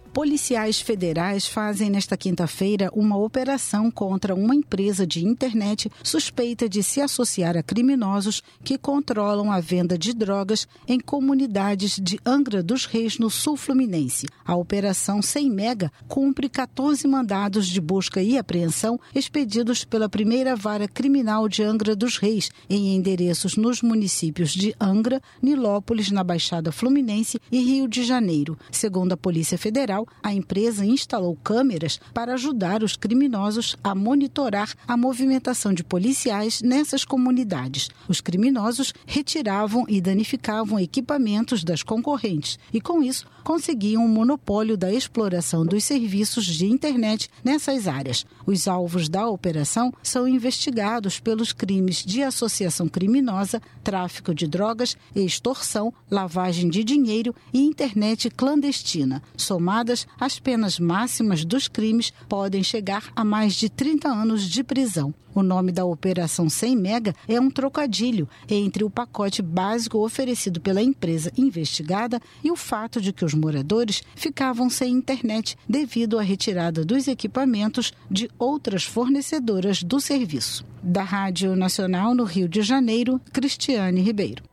[0.10, 7.00] policiais federais fazem nesta quinta-feira uma operação contra uma empresa de internet suspeita de se
[7.00, 13.18] associar a criminosos que controlam a venda de drogas em comunidades de Angra dos Reis,
[13.18, 14.28] no sul fluminense.
[14.46, 20.88] A operação 100 Mega cumpre 14 mandados de busca e apreensão expedidos pela primeira vara
[20.88, 27.40] criminal de Angra dos Reis, em endereços nos municípios de Angra, Nilópolis, na Baixada Fluminense
[27.52, 28.58] e Rio de Janeiro.
[28.72, 34.96] Segundo a Polícia Federal, A empresa instalou câmeras para ajudar os criminosos a monitorar a
[34.96, 37.90] movimentação de policiais nessas comunidades.
[38.08, 44.94] Os criminosos retiravam e danificavam equipamentos das concorrentes e, com isso, conseguiam um monopólio da
[44.94, 48.24] exploração dos serviços de internet nessas áreas.
[48.46, 55.92] Os alvos da operação são investigados pelos crimes de associação criminosa, tráfico de drogas, extorsão,
[56.12, 59.20] lavagem de dinheiro e internet clandestina.
[59.36, 65.12] Somadas, as penas máximas dos crimes podem chegar a mais de 30 anos de prisão.
[65.34, 70.82] O nome da operação 100 mega é um trocadilho entre o pacote básico oferecido pela
[70.82, 76.84] empresa investigada e o fato de que os moradores ficavam sem internet devido à retirada
[76.84, 80.66] dos equipamentos de outras fornecedoras do serviço.
[80.84, 84.44] Da Rádio Nacional no Rio de Janeiro, Cristiane Ribeiro.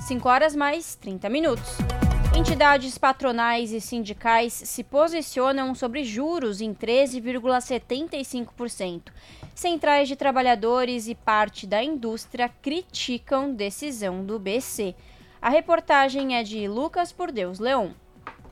[0.00, 1.78] 5 horas mais 30 minutos.
[2.36, 9.02] Entidades patronais e sindicais se posicionam sobre juros em 13,75%.
[9.54, 14.94] Centrais de trabalhadores e parte da indústria criticam decisão do BC.
[15.42, 17.94] A reportagem é de Lucas Por Deus Leão.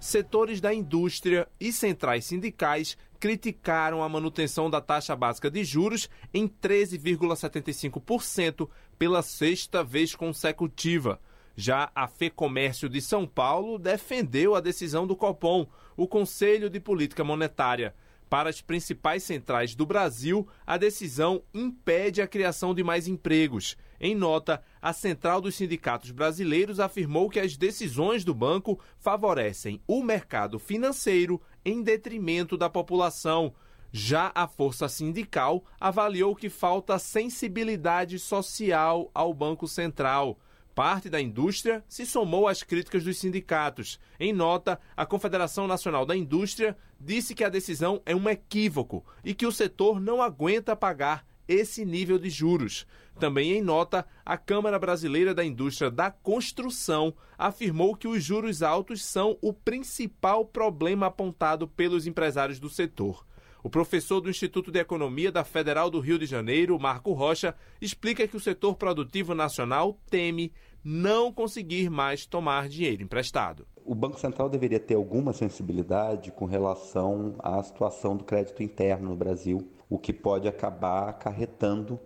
[0.01, 6.48] Setores da indústria e centrais sindicais criticaram a manutenção da taxa básica de juros em
[6.48, 11.20] 13,75% pela sexta vez consecutiva.
[11.55, 17.22] Já a FEComércio de São Paulo defendeu a decisão do Copom, o Conselho de Política
[17.22, 17.94] Monetária.
[18.31, 23.77] Para as principais centrais do Brasil, a decisão impede a criação de mais empregos.
[24.00, 30.02] Em nota, a Central dos Sindicatos Brasileiros afirmou que as decisões do banco favorecem o
[30.02, 33.52] mercado financeiro em detrimento da população.
[33.90, 40.38] Já a Força Sindical avaliou que falta sensibilidade social ao Banco Central.
[40.74, 43.98] Parte da indústria se somou às críticas dos sindicatos.
[44.20, 49.34] Em nota, a Confederação Nacional da Indústria disse que a decisão é um equívoco e
[49.34, 52.87] que o setor não aguenta pagar esse nível de juros.
[53.18, 59.04] Também em nota, a Câmara Brasileira da Indústria da Construção afirmou que os juros altos
[59.04, 63.26] são o principal problema apontado pelos empresários do setor.
[63.62, 68.28] O professor do Instituto de Economia da Federal do Rio de Janeiro, Marco Rocha, explica
[68.28, 70.52] que o setor produtivo nacional teme
[70.84, 73.66] não conseguir mais tomar dinheiro emprestado.
[73.84, 79.16] O Banco Central deveria ter alguma sensibilidade com relação à situação do crédito interno no
[79.16, 81.98] Brasil, o que pode acabar acarretando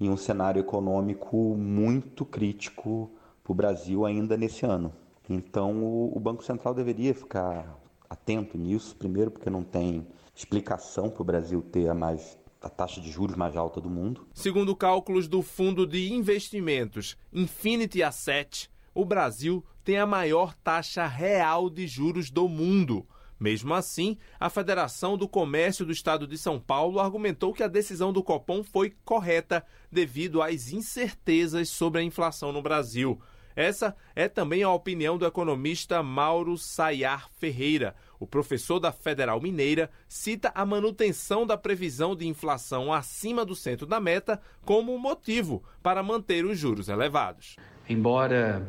[0.00, 3.10] em um cenário econômico muito crítico
[3.42, 4.92] para o Brasil ainda nesse ano.
[5.28, 11.24] Então, o Banco Central deveria ficar atento nisso, primeiro porque não tem explicação para o
[11.24, 14.26] Brasil ter a mais a taxa de juros mais alta do mundo.
[14.34, 21.70] Segundo cálculos do Fundo de Investimentos Infinity Asset, o Brasil tem a maior taxa real
[21.70, 23.06] de juros do mundo.
[23.38, 28.12] Mesmo assim, a Federação do Comércio do Estado de São Paulo argumentou que a decisão
[28.12, 33.20] do Copom foi correta devido às incertezas sobre a inflação no Brasil.
[33.54, 39.90] Essa é também a opinião do economista Mauro Sayar Ferreira, o professor da Federal Mineira
[40.06, 46.02] cita a manutenção da previsão de inflação acima do centro da meta como motivo para
[46.02, 47.56] manter os juros elevados.
[47.88, 48.66] Embora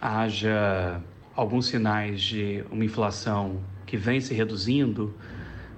[0.00, 1.02] haja
[1.34, 5.14] alguns sinais de uma inflação que vem se reduzindo,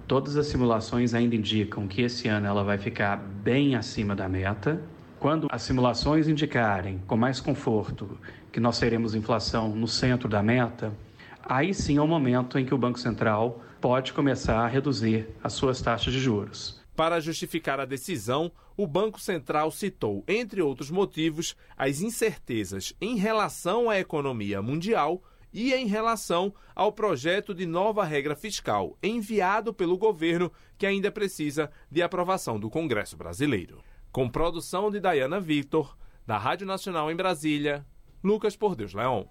[0.08, 4.82] todas as simulações ainda indicam que esse ano ela vai ficar bem acima da meta.
[5.20, 8.18] Quando as simulações indicarem com mais conforto
[8.50, 10.92] que nós teremos inflação no centro da meta,
[11.40, 15.52] aí sim é o momento em que o Banco Central pode começar a reduzir as
[15.52, 16.80] suas taxas de juros.
[16.96, 23.88] Para justificar a decisão, o Banco Central citou, entre outros motivos, as incertezas em relação
[23.88, 30.52] à economia mundial e em relação ao projeto de nova regra fiscal enviado pelo governo,
[30.78, 33.82] que ainda precisa de aprovação do Congresso brasileiro.
[34.12, 37.86] Com produção de Dayana Victor, da Rádio Nacional em Brasília,
[38.22, 39.28] Lucas Por Deus Leão.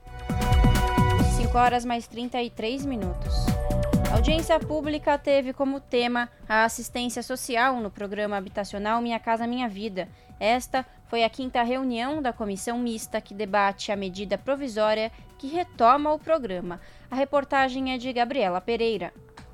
[1.38, 3.34] 5 horas mais 33 minutos.
[4.10, 9.69] A audiência pública teve como tema a assistência social no programa habitacional Minha Casa Minha
[9.69, 10.10] Vida.
[10.39, 16.12] Esta foi a quinta reunião da comissão mista que debate a medida provisória que retoma
[16.12, 16.82] o programa.
[17.10, 19.13] A reportagem é de Gabriela Pereira.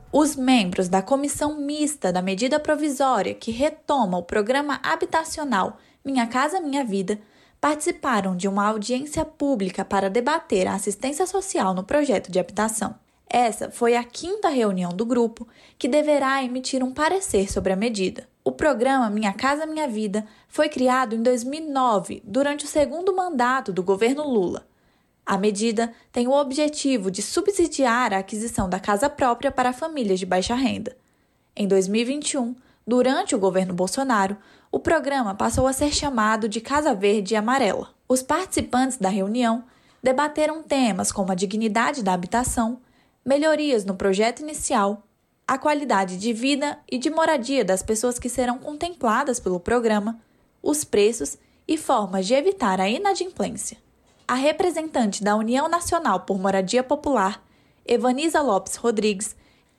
[0.09, 6.61] Os membros da comissão mista da medida provisória que retoma o programa habitacional Minha Casa
[6.61, 7.19] Minha Vida
[7.59, 12.95] participaram de uma audiência pública para debater a assistência social no projeto de habitação.
[13.29, 15.47] Essa foi a quinta reunião do grupo,
[15.77, 18.27] que deverá emitir um parecer sobre a medida.
[18.43, 23.81] O programa Minha Casa Minha Vida foi criado em 2009, durante o segundo mandato do
[23.81, 24.67] governo Lula.
[25.25, 30.25] A medida tem o objetivo de subsidiar a aquisição da casa própria para famílias de
[30.25, 30.95] baixa renda.
[31.55, 32.55] Em 2021,
[32.85, 34.37] durante o governo Bolsonaro,
[34.71, 37.89] o programa passou a ser chamado de Casa Verde e Amarela.
[38.07, 39.63] Os participantes da reunião
[40.03, 42.79] debateram temas como a dignidade da habitação,
[43.25, 45.01] melhorias no projeto inicial,
[45.47, 50.19] a qualidade de vida e de moradia das pessoas que serão contempladas pelo programa,
[50.61, 53.77] os preços e formas de evitar a inadimplência.
[54.27, 57.43] A representante da União Nacional por Moradia Popular,
[57.85, 59.35] Evaniza Lopes Rodrigues,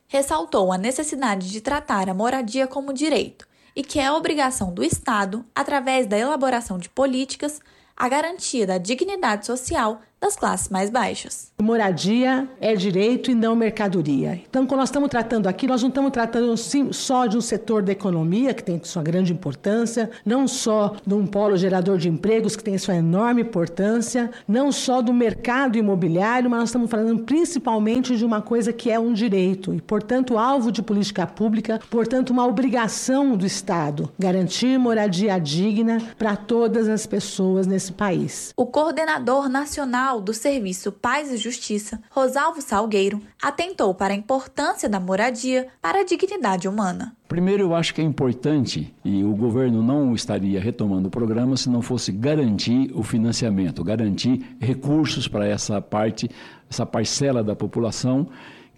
[0.09, 5.45] ressaltou a necessidade de tratar a moradia como direito e que é obrigação do Estado,
[5.55, 7.61] através da elaboração de políticas,
[7.97, 11.53] a garantia da dignidade social das classes mais baixas.
[11.61, 14.41] Moradia é direito e não mercadoria.
[14.49, 17.83] Então, quando nós estamos tratando aqui, nós não estamos tratando sim, só de um setor
[17.83, 22.57] da economia, que tem sua grande importância, não só de um polo gerador de empregos,
[22.57, 28.17] que tem sua enorme importância, não só do mercado imobiliário, mas nós estamos falando principalmente
[28.17, 32.47] de uma coisa que é um direito e, portanto, alvo de política pública, portanto, uma
[32.47, 38.53] obrigação do Estado garantir moradia digna para todas as pessoas nesse país.
[38.57, 45.01] O coordenador nacional do Serviço Paz e Justiça, Rosalvo Salgueiro, atentou para a importância da
[45.01, 47.17] moradia para a dignidade humana.
[47.27, 51.69] Primeiro, eu acho que é importante, e o governo não estaria retomando o programa se
[51.69, 56.31] não fosse garantir o financiamento, garantir recursos para essa parte,
[56.71, 58.29] essa parcela da população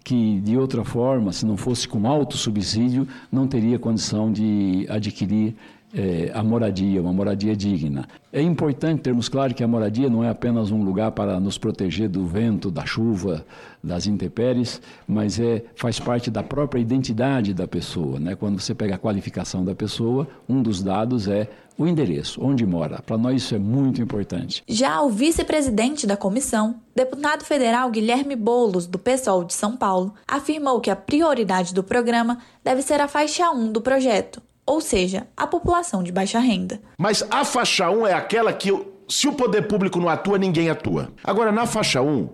[0.03, 5.55] que de outra forma, se não fosse com alto subsídio, não teria condição de adquirir
[5.93, 8.07] é, a moradia, uma moradia digna.
[8.31, 12.07] É importante termos claro que a moradia não é apenas um lugar para nos proteger
[12.07, 13.45] do vento, da chuva,
[13.83, 18.19] das intempéries, mas é, faz parte da própria identidade da pessoa.
[18.19, 18.35] Né?
[18.35, 23.01] Quando você pega a qualificação da pessoa, um dos dados é o endereço, onde mora.
[23.01, 24.61] Para nós isso é muito importante.
[24.67, 30.81] Já o vice-presidente da comissão, deputado federal Guilherme Bolos, do PSOL de São Paulo, afirmou
[30.81, 35.47] que a prioridade do programa deve ser a faixa 1 do projeto, ou seja, a
[35.47, 36.79] população de baixa renda.
[36.95, 38.71] Mas a faixa 1 é aquela que,
[39.07, 41.09] se o poder público não atua, ninguém atua.
[41.23, 42.29] Agora, na faixa 1,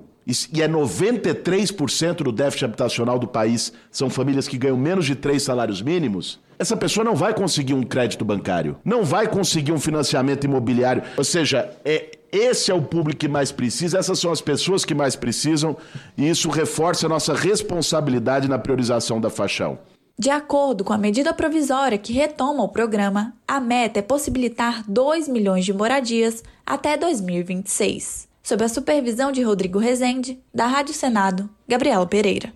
[0.52, 5.44] e é 93% do déficit habitacional do país, são famílias que ganham menos de três
[5.44, 6.42] salários mínimos.
[6.60, 11.04] Essa pessoa não vai conseguir um crédito bancário, não vai conseguir um financiamento imobiliário.
[11.16, 14.94] Ou seja, é, esse é o público que mais precisa, essas são as pessoas que
[14.94, 15.78] mais precisam,
[16.18, 19.95] e isso reforça a nossa responsabilidade na priorização da faixa 1.
[20.18, 25.28] De acordo com a medida provisória que retoma o programa, a meta é possibilitar 2
[25.28, 28.26] milhões de moradias até 2026.
[28.42, 32.54] Sob a supervisão de Rodrigo Rezende, da Rádio Senado, Gabriela Pereira.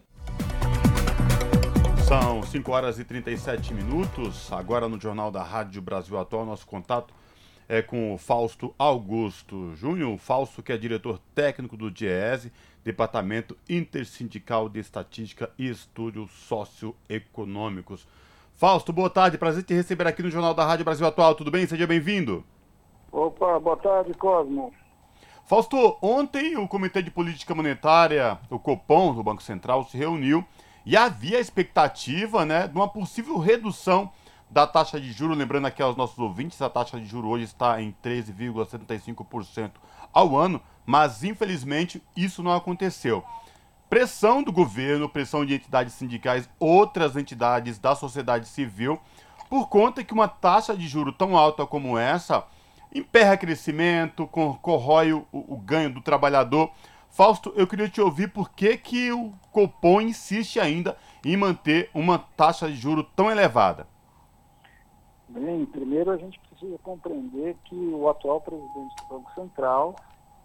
[2.08, 4.50] São 5 horas e 37 minutos.
[4.54, 7.14] Agora no Jornal da Rádio Brasil Atual, nosso contato
[7.68, 10.18] é com o Fausto Augusto Júnior.
[10.18, 12.54] Fausto, que é diretor técnico do DIESE
[12.90, 18.08] Departamento Intersindical de Estatística e Estudos Socioeconômicos.
[18.56, 21.68] Fausto, boa tarde, prazer te receber aqui no Jornal da Rádio Brasil Atual, tudo bem?
[21.68, 22.44] Seja bem-vindo.
[23.12, 24.74] Opa, boa tarde, Cosmo.
[25.46, 30.44] Fausto, ontem o Comitê de Política Monetária, o Copom, do Banco Central, se reuniu
[30.84, 34.12] e havia expectativa né, de uma possível redução
[34.50, 35.38] da taxa de juros.
[35.38, 39.74] Lembrando aqui aos nossos ouvintes, a taxa de juros hoje está em 13,75%
[40.12, 40.60] ao ano,
[40.90, 43.24] mas infelizmente isso não aconteceu.
[43.88, 49.00] Pressão do governo, pressão de entidades sindicais, outras entidades da sociedade civil,
[49.48, 52.44] por conta que uma taxa de juro tão alta como essa
[52.92, 56.72] emperra crescimento, corrói o, o ganho do trabalhador.
[57.12, 62.18] Fausto, eu queria te ouvir por que, que o Copom insiste ainda em manter uma
[62.18, 63.86] taxa de juro tão elevada.
[65.28, 69.96] Bem, primeiro a gente precisa compreender que o atual presidente do Banco Central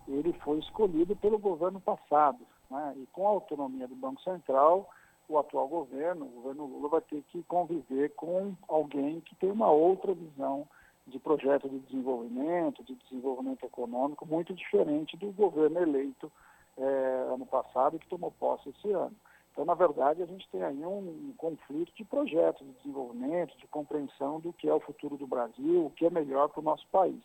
[0.08, 2.40] ele foi escolhido pelo governo passado.
[2.70, 2.94] Né?
[2.98, 4.88] E com a autonomia do Banco Central,
[5.28, 9.70] o atual governo, o governo Lula, vai ter que conviver com alguém que tem uma
[9.70, 10.66] outra visão
[11.06, 16.30] de projeto de desenvolvimento, de desenvolvimento econômico, muito diferente do governo eleito
[16.78, 19.14] é, ano passado e que tomou posse esse ano.
[19.52, 23.66] Então, na verdade, a gente tem aí um, um conflito de projetos de desenvolvimento, de
[23.68, 26.86] compreensão do que é o futuro do Brasil, o que é melhor para o nosso
[26.88, 27.22] país.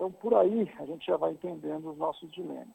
[0.00, 2.74] Então, por aí, a gente já vai entendendo os nossos dilemas.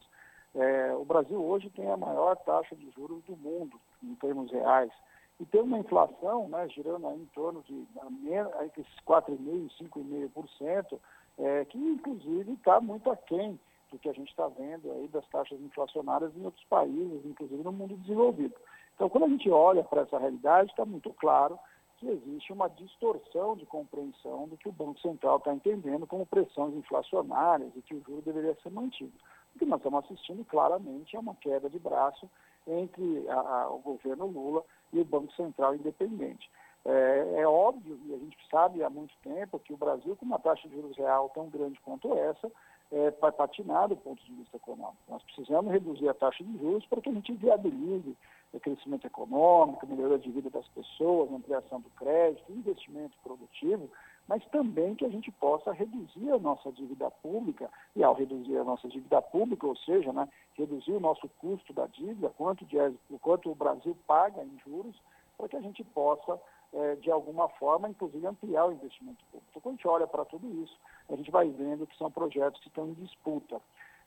[0.54, 4.92] É, o Brasil hoje tem a maior taxa de juros do mundo, em termos reais,
[5.40, 10.98] e tem uma inflação né, girando aí em torno de entre 4,5% e 5,5%,
[11.40, 13.58] é, que inclusive está muito aquém
[13.90, 17.72] do que a gente está vendo aí das taxas inflacionárias em outros países, inclusive no
[17.72, 18.54] mundo desenvolvido.
[18.94, 21.58] Então, quando a gente olha para essa realidade, está muito claro
[21.96, 26.74] que existe uma distorção de compreensão do que o Banco Central está entendendo como pressões
[26.74, 29.12] inflacionárias e que o juro deveria ser mantido.
[29.54, 32.28] O que nós estamos assistindo claramente é uma queda de braço
[32.66, 36.50] entre a, a, o governo Lula e o Banco Central Independente.
[36.84, 40.38] É, é, óbvio, e a gente sabe há muito tempo, que o Brasil, com uma
[40.38, 42.50] taxa de juros real tão grande quanto essa,
[42.92, 44.96] é, patinar do ponto de vista econômico.
[45.08, 48.16] Nós precisamos reduzir a taxa de juros para que a gente viabilize
[48.60, 53.90] crescimento econômico, melhoria de vida das pessoas, ampliação do crédito, investimento produtivo,
[54.28, 58.64] mas também que a gente possa reduzir a nossa dívida pública, e ao reduzir a
[58.64, 62.76] nossa dívida pública, ou seja, né, reduzir o nosso custo da dívida, quanto, de,
[63.20, 64.96] quanto o Brasil paga em juros,
[65.36, 66.40] para que a gente possa,
[66.72, 69.46] é, de alguma forma, inclusive ampliar o investimento público.
[69.50, 70.76] Então, quando a gente olha para tudo isso,
[71.08, 73.60] a gente vai vendo que são projetos que estão em disputa.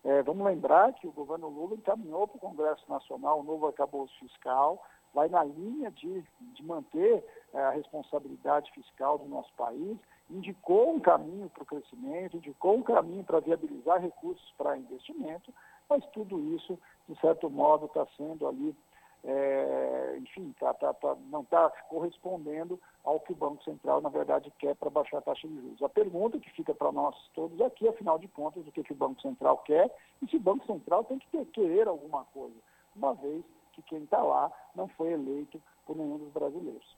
[0.04, 4.18] É, vamos lembrar que o governo Lula encaminhou para o Congresso Nacional o novo arcabouço
[4.20, 4.82] fiscal,
[5.14, 7.24] vai na linha de, de manter
[7.54, 9.97] é, a responsabilidade fiscal do nosso país,
[10.30, 15.54] indicou um caminho para o crescimento, indicou um caminho para viabilizar recursos para investimento,
[15.89, 16.78] mas tudo isso,
[17.08, 18.76] de certo modo, está sendo ali
[19.24, 24.51] é, enfim, tá, tá, tá, não está correspondendo ao que o Banco Central, na verdade,
[24.59, 25.82] quer para baixar a taxa de juros.
[25.82, 28.95] A pergunta que fica para nós todos aqui, afinal de contas, o que, que o
[28.95, 32.55] Banco Central quer e se o Banco Central tem que ter, querer alguma coisa,
[32.95, 33.43] uma vez
[33.74, 36.97] que quem está lá não foi eleito por nenhum dos brasileiros.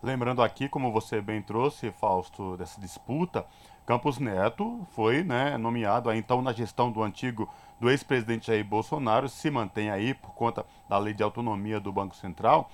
[0.00, 3.44] Lembrando aqui, como você bem trouxe, Fausto, dessa disputa,
[3.84, 7.48] Campos Neto foi né, nomeado aí, então na gestão do antigo,
[7.80, 12.16] do ex-presidente Jair Bolsonaro, se mantém aí por conta da lei de autonomia do Banco
[12.16, 12.70] Central.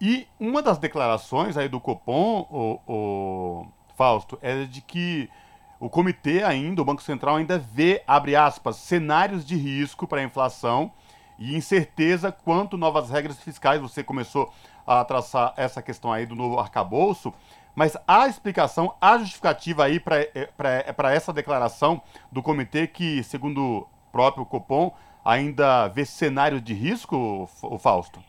[0.00, 3.66] E uma das declarações aí do Copom, o, o
[3.96, 5.30] Fausto, é de que
[5.78, 10.24] o comitê ainda, o Banco Central ainda vê, abre aspas, cenários de risco para a
[10.24, 10.90] inflação
[11.38, 13.80] e incerteza quanto novas regras fiscais.
[13.80, 14.52] Você começou
[14.86, 17.32] a traçar essa questão aí do novo arcabouço.
[17.74, 23.86] Mas a explicação, a justificativa aí para é, é essa declaração do comitê que, segundo
[24.14, 24.92] próprio Copom,
[25.24, 28.20] ainda vê cenário de risco, o Fausto?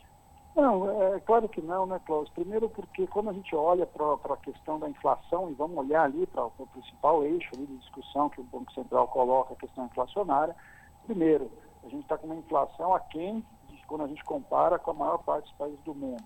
[0.56, 2.32] Não, é, é claro que não, né, Cláudio?
[2.32, 6.26] Primeiro porque quando a gente olha para a questão da inflação, e vamos olhar ali
[6.26, 10.56] para o principal eixo de discussão que o Banco Central coloca, a questão inflacionária,
[11.04, 11.48] primeiro,
[11.84, 15.18] a gente está com uma inflação aquém de quando a gente compara com a maior
[15.18, 16.24] parte dos países do mundo.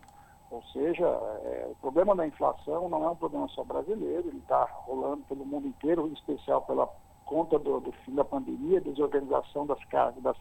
[0.50, 4.64] Ou seja, é, o problema da inflação não é um problema só brasileiro, ele está
[4.86, 6.88] rolando pelo mundo inteiro, em especial pela
[7.30, 9.78] conta do, do fim da pandemia, desorganização das,
[10.20, 10.36] das,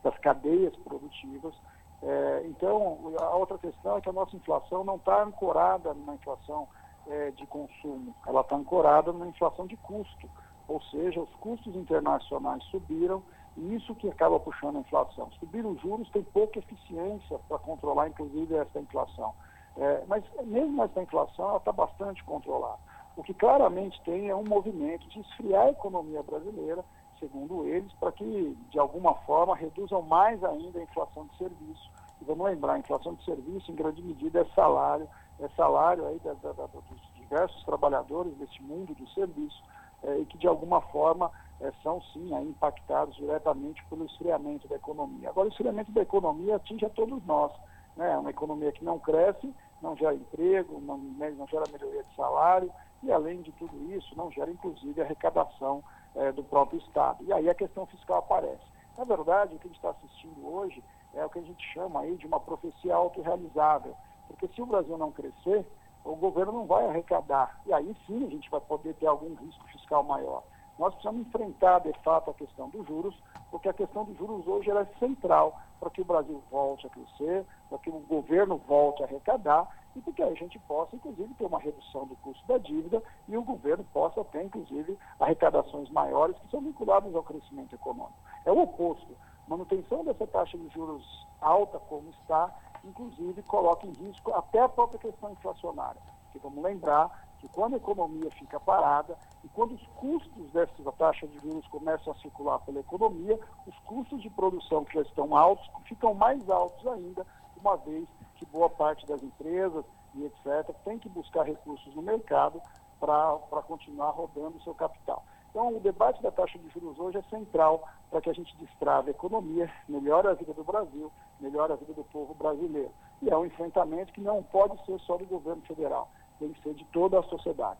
[0.00, 1.52] das cadeias produtivas.
[2.00, 6.68] É, então, a outra questão é que a nossa inflação não está ancorada na inflação
[7.08, 10.30] é, de consumo, ela está ancorada na inflação de custo.
[10.68, 13.20] Ou seja, os custos internacionais subiram
[13.56, 15.28] e isso que acaba puxando a inflação.
[15.40, 19.34] Subir os juros tem pouca eficiência para controlar, inclusive, essa inflação.
[19.76, 22.78] É, mas mesmo essa inflação, ela está bastante controlada.
[23.20, 26.82] O que claramente tem é um movimento de esfriar a economia brasileira,
[27.18, 31.90] segundo eles, para que, de alguma forma, reduzam mais ainda a inflação de serviço.
[32.18, 35.06] E vamos lembrar, a inflação de serviço, em grande medida, é salário,
[35.38, 39.62] é salário aí da, da, da, dos diversos trabalhadores desse mundo do serviço,
[40.02, 44.76] é, e que, de alguma forma, é, são sim aí, impactados diretamente pelo esfriamento da
[44.76, 45.28] economia.
[45.28, 47.52] Agora, o esfriamento da economia atinge a todos nós.
[47.98, 48.12] Né?
[48.12, 52.14] É uma economia que não cresce, não gera emprego, não, né, não gera melhoria de
[52.14, 52.72] salário
[53.02, 55.82] e, além de tudo isso, não gera inclusive arrecadação
[56.14, 57.24] é, do próprio Estado.
[57.24, 58.62] E aí a questão fiscal aparece.
[58.98, 60.82] Na verdade, o que a gente está assistindo hoje
[61.14, 63.96] é o que a gente chama aí de uma profecia autorrealizável.
[64.28, 65.66] Porque se o Brasil não crescer,
[66.04, 67.60] o governo não vai arrecadar.
[67.66, 70.42] E aí sim a gente vai poder ter algum risco fiscal maior.
[70.80, 73.14] Nós precisamos enfrentar, de fato, a questão dos juros,
[73.50, 77.44] porque a questão dos juros hoje é central para que o Brasil volte a crescer,
[77.68, 81.44] para que o governo volte a arrecadar e para que a gente possa, inclusive, ter
[81.44, 86.50] uma redução do custo da dívida e o governo possa ter, inclusive, arrecadações maiores que
[86.50, 88.16] são vinculadas ao crescimento econômico.
[88.46, 89.14] É o oposto.
[89.46, 91.04] Manutenção dessa taxa de juros
[91.42, 96.00] alta como está, inclusive, coloca em risco até a própria questão inflacionária.
[96.24, 101.26] Porque vamos lembrar que quando a economia fica parada e quando os custos dessa taxa
[101.26, 105.68] de juros começam a circular pela economia, os custos de produção que já estão altos
[105.86, 107.26] ficam mais altos ainda,
[107.58, 109.84] uma vez que boa parte das empresas
[110.14, 110.74] e etc.
[110.84, 112.60] tem que buscar recursos no mercado
[112.98, 115.24] para continuar rodando o seu capital.
[115.48, 119.08] Então, o debate da taxa de juros hoje é central para que a gente destrave
[119.08, 121.10] a economia, melhore a vida do Brasil,
[121.40, 122.92] melhore a vida do povo brasileiro.
[123.22, 126.08] E é um enfrentamento que não pode ser só do governo federal
[126.40, 127.78] tem que ser de toda a sociedade.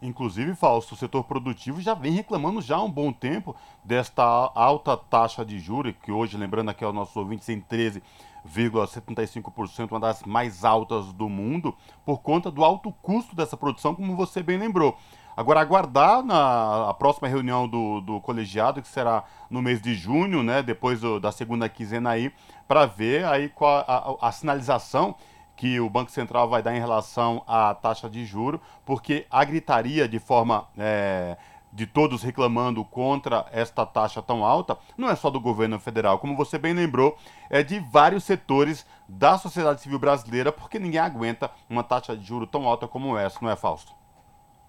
[0.00, 4.96] Inclusive, Fausto, o setor produtivo já vem reclamando já há um bom tempo desta alta
[4.96, 10.64] taxa de juros, que hoje, lembrando aqui aos nossos ouvintes, em 13,75%, uma das mais
[10.64, 14.96] altas do mundo, por conta do alto custo dessa produção, como você bem lembrou.
[15.36, 20.44] Agora, aguardar na a próxima reunião do, do colegiado, que será no mês de junho,
[20.44, 22.32] né, depois do, da segunda quinzena aí,
[22.66, 25.14] para ver aí qual a, a, a sinalização
[25.58, 30.08] que o Banco Central vai dar em relação à taxa de juro, porque a gritaria
[30.08, 31.36] de forma é,
[31.72, 36.36] de todos reclamando contra esta taxa tão alta, não é só do governo federal, como
[36.36, 37.18] você bem lembrou,
[37.50, 42.46] é de vários setores da sociedade civil brasileira, porque ninguém aguenta uma taxa de juro
[42.46, 43.92] tão alta como essa, não é, Fausto?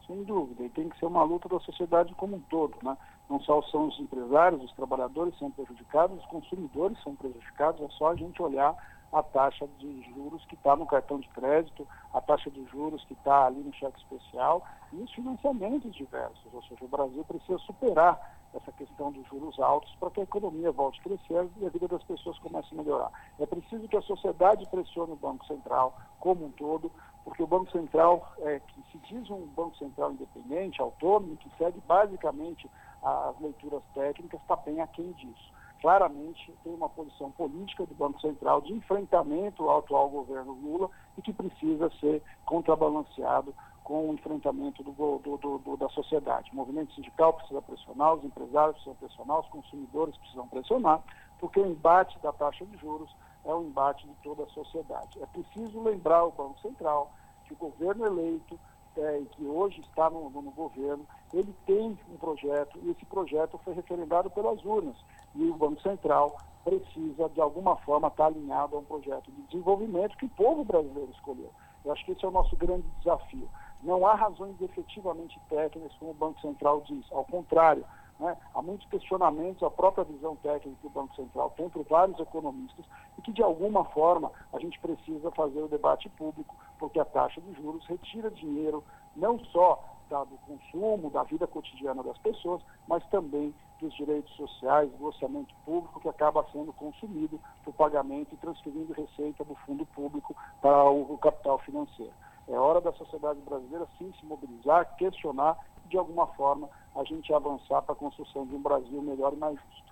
[0.08, 2.98] Sem dúvida, e tem que ser uma luta da sociedade como um todo, né?
[3.30, 8.08] Não só são os empresários, os trabalhadores são prejudicados, os consumidores são prejudicados, é só
[8.08, 8.76] a gente olhar
[9.12, 13.14] a taxa de juros que está no cartão de crédito, a taxa de juros que
[13.14, 16.54] está ali no cheque especial e os financiamentos diversos.
[16.54, 18.20] Ou seja, o Brasil precisa superar
[18.54, 21.88] essa questão dos juros altos para que a economia volte a crescer e a vida
[21.88, 23.12] das pessoas comece a melhorar.
[23.40, 26.92] É preciso que a sociedade pressione o Banco Central como um todo,
[27.24, 31.80] porque o Banco Central, é, que se diz um Banco Central independente, autônomo, que segue
[31.88, 32.70] basicamente
[33.04, 38.62] as leituras técnicas, está bem aquém disso claramente tem uma posição política do Banco Central
[38.62, 43.54] de enfrentamento ao atual governo Lula e que precisa ser contrabalanceado
[43.84, 46.52] com o enfrentamento do, do, do, da sociedade.
[46.52, 51.02] O movimento sindical precisa pressionar, os empresários precisam pressionar, os consumidores precisam pressionar,
[51.40, 53.10] porque o embate da taxa de juros
[53.46, 55.20] é o embate de toda a sociedade.
[55.22, 57.12] É preciso lembrar ao Banco Central
[57.46, 58.60] que o governo eleito
[58.98, 63.74] é, que hoje está no, no, governo, ele tem um projeto e esse projeto foi
[63.74, 64.96] referendado pelas urnas
[65.36, 70.18] e o Banco Central precisa, de alguma forma, estar alinhado a um projeto de desenvolvimento
[70.18, 71.50] que o povo brasileiro escolheu.
[71.84, 73.50] Eu acho que esse é o nosso grande desafio.
[73.82, 77.06] Não há razões efetivamente técnicas, como o Banco Central diz.
[77.12, 77.86] Ao contrário,
[78.20, 82.20] né, há muitos questionamentos à própria visão técnica que o Banco Central tem por vários
[82.20, 82.86] economistas
[83.18, 87.40] e que, de alguma forma, a gente precisa fazer o debate público, porque a taxa
[87.40, 88.84] de juros retira dinheiro
[89.16, 94.92] não só da, do consumo, da vida cotidiana das pessoas, mas também dos direitos sociais,
[94.92, 100.36] do orçamento público, que acaba sendo consumido o pagamento e transferindo receita do fundo público
[100.62, 102.14] para o, o capital financeiro.
[102.48, 107.34] É hora da sociedade brasileira sim se mobilizar, questionar e, de alguma forma, a gente
[107.34, 109.89] avançar para a construção de um Brasil melhor e mais justo.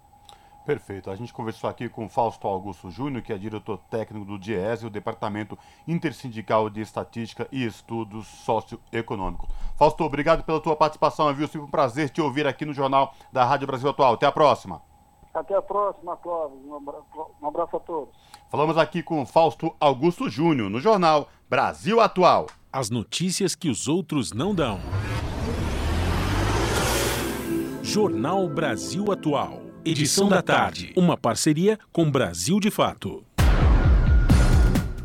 [0.68, 1.10] Perfeito.
[1.10, 4.90] A gente conversou aqui com Fausto Augusto Júnior, que é diretor técnico do DIES, o
[4.90, 5.58] Departamento
[5.88, 9.48] Intersindical de Estatística e Estudos Socioeconômicos.
[9.78, 11.48] Fausto, obrigado pela tua participação, viu?
[11.48, 14.16] Sempre um prazer te ouvir aqui no Jornal da Rádio Brasil Atual.
[14.16, 14.82] Até a próxima.
[15.34, 16.60] Até a próxima, Clóvis.
[17.42, 18.14] Um abraço a todos.
[18.50, 22.48] Falamos aqui com Fausto Augusto Júnior, no Jornal Brasil Atual.
[22.74, 24.82] As notícias que os outros não dão.
[27.82, 29.67] Jornal Brasil Atual.
[29.90, 30.92] Edição da tarde.
[30.98, 33.26] Uma parceria com Brasil de Fato.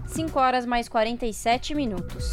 [0.08, 2.30] 5 horas mais 47 minutos.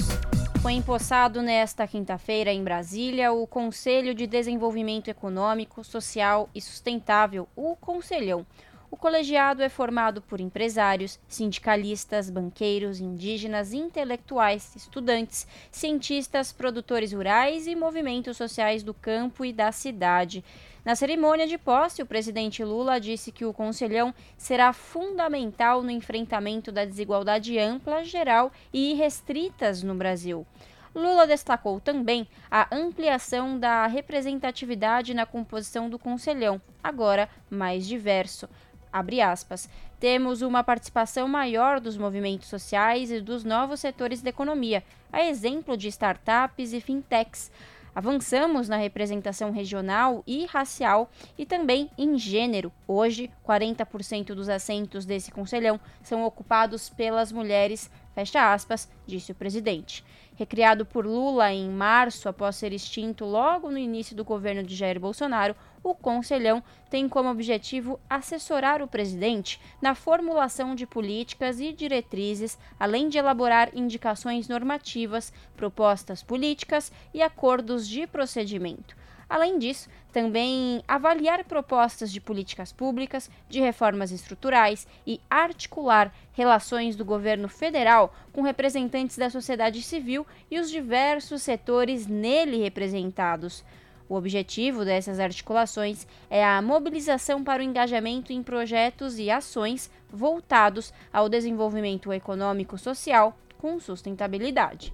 [0.59, 7.75] Foi empossado nesta quinta-feira em Brasília o Conselho de Desenvolvimento Econômico, Social e Sustentável, o
[7.75, 8.43] Conselhão.
[8.89, 17.75] O colegiado é formado por empresários, sindicalistas, banqueiros, indígenas, intelectuais, estudantes, cientistas, produtores rurais e
[17.75, 20.43] movimentos sociais do campo e da cidade.
[20.85, 26.71] Na cerimônia de posse, o presidente Lula disse que o Conselhão será fundamental no enfrentamento
[26.71, 30.47] da desigualdade ampla, geral e irrestritas no Brasil.
[30.95, 38.49] Lula destacou também a ampliação da representatividade na composição do Conselhão, agora mais diverso.
[38.91, 39.69] Aspas.
[39.99, 45.77] Temos uma participação maior dos movimentos sociais e dos novos setores da economia, a exemplo
[45.77, 47.51] de startups e fintechs.
[47.93, 52.71] Avançamos na representação regional e racial e também em gênero.
[52.87, 60.03] Hoje, 40% dos assentos desse conselhão são ocupados pelas mulheres, fecha aspas, disse o presidente.
[60.35, 64.99] Recriado por Lula em março, após ser extinto logo no início do governo de Jair
[64.99, 72.57] Bolsonaro, o Conselhão tem como objetivo assessorar o presidente na formulação de políticas e diretrizes,
[72.79, 78.97] além de elaborar indicações normativas, propostas políticas e acordos de procedimento.
[79.29, 87.05] Além disso, também avaliar propostas de políticas públicas, de reformas estruturais e articular relações do
[87.05, 93.63] governo federal com representantes da sociedade civil e os diversos setores nele representados.
[94.09, 100.91] O objetivo dessas articulações é a mobilização para o engajamento em projetos e ações voltados
[101.13, 104.91] ao desenvolvimento econômico-social com sustentabilidade.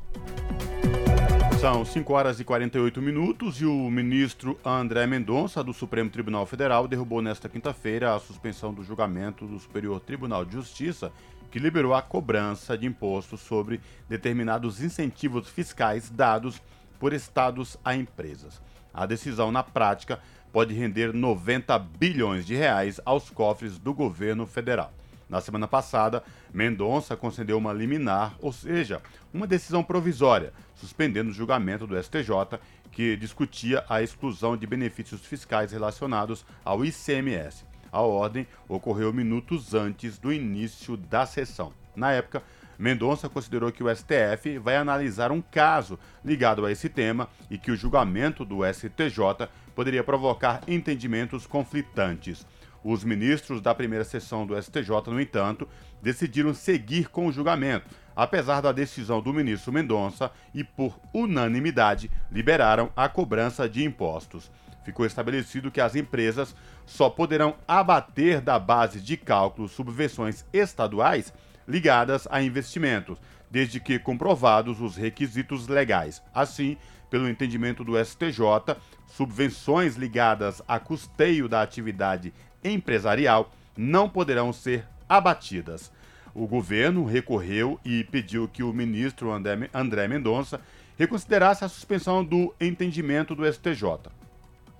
[1.61, 6.85] São 5 horas e 48 minutos e o ministro André Mendonça, do Supremo Tribunal Federal,
[6.85, 11.09] derrubou nesta quinta-feira a suspensão do julgamento do Superior Tribunal de Justiça,
[11.49, 16.61] que liberou a cobrança de impostos sobre determinados incentivos fiscais dados
[16.99, 18.61] por estados a empresas.
[18.95, 20.19] A decisão, na prática,
[20.53, 24.93] pode render 90 bilhões de reais aos cofres do governo federal.
[25.29, 26.23] Na semana passada,
[26.53, 29.01] Mendonça concedeu uma liminar, ou seja,
[29.33, 32.57] uma decisão provisória, suspendendo o julgamento do STJ
[32.89, 37.65] que discutia a exclusão de benefícios fiscais relacionados ao ICMS.
[37.91, 41.73] A ordem ocorreu minutos antes do início da sessão.
[41.95, 42.41] Na época,
[42.77, 47.71] Mendonça considerou que o STF vai analisar um caso ligado a esse tema e que
[47.71, 52.45] o julgamento do STJ poderia provocar entendimentos conflitantes.
[52.83, 55.67] Os ministros da primeira sessão do STJ, no entanto,
[56.01, 62.91] decidiram seguir com o julgamento, apesar da decisão do ministro Mendonça e, por unanimidade, liberaram
[62.95, 64.51] a cobrança de impostos.
[64.83, 66.55] Ficou estabelecido que as empresas
[66.85, 71.33] só poderão abater da base de cálculo subvenções estaduais
[71.67, 73.17] ligadas a investimentos,
[73.49, 76.21] desde que comprovados os requisitos legais.
[76.33, 76.77] Assim,
[77.09, 78.75] pelo entendimento do STJ,
[79.07, 85.91] subvenções ligadas a custeio da atividade empresarial não poderão ser abatidas.
[86.33, 90.59] O governo recorreu e pediu que o ministro André Mendonça
[90.97, 93.83] reconsiderasse a suspensão do entendimento do STJ.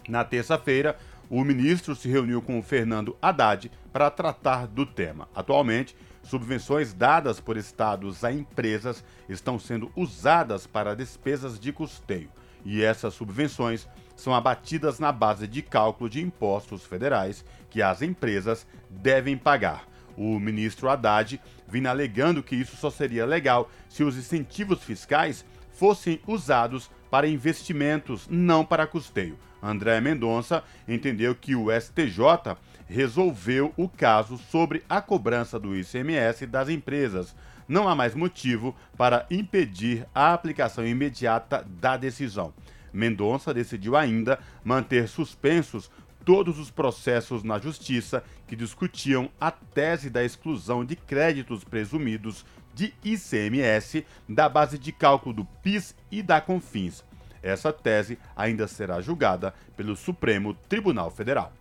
[0.08, 0.98] Na terça-feira,
[1.30, 5.30] o ministro se reuniu com Fernando Haddad para tratar do tema.
[5.34, 12.30] Atualmente, subvenções dadas por estados a empresas estão sendo usadas para despesas de custeio,
[12.66, 18.68] e essas subvenções são abatidas na base de cálculo de impostos federais que as empresas
[18.90, 19.88] devem pagar.
[20.18, 26.20] O ministro Haddad vinha alegando que isso só seria legal se os incentivos fiscais fossem
[26.28, 29.40] usados para investimentos, não para custeio.
[29.66, 32.56] André Mendonça entendeu que o STJ
[32.88, 37.36] resolveu o caso sobre a cobrança do ICMS das empresas.
[37.68, 42.54] Não há mais motivo para impedir a aplicação imediata da decisão.
[42.94, 45.90] Mendonça decidiu ainda manter suspensos
[46.24, 52.94] todos os processos na justiça que discutiam a tese da exclusão de créditos presumidos de
[53.04, 57.04] ICMS da base de cálculo do PIS e da Confins.
[57.42, 61.54] Essa tese ainda será julgada pelo Supremo Tribunal Federal.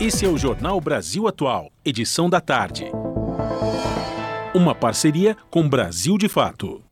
[0.00, 2.90] Esse é o Jornal Brasil Atual, edição da tarde.
[4.54, 6.82] Uma parceria com Brasil de Fato.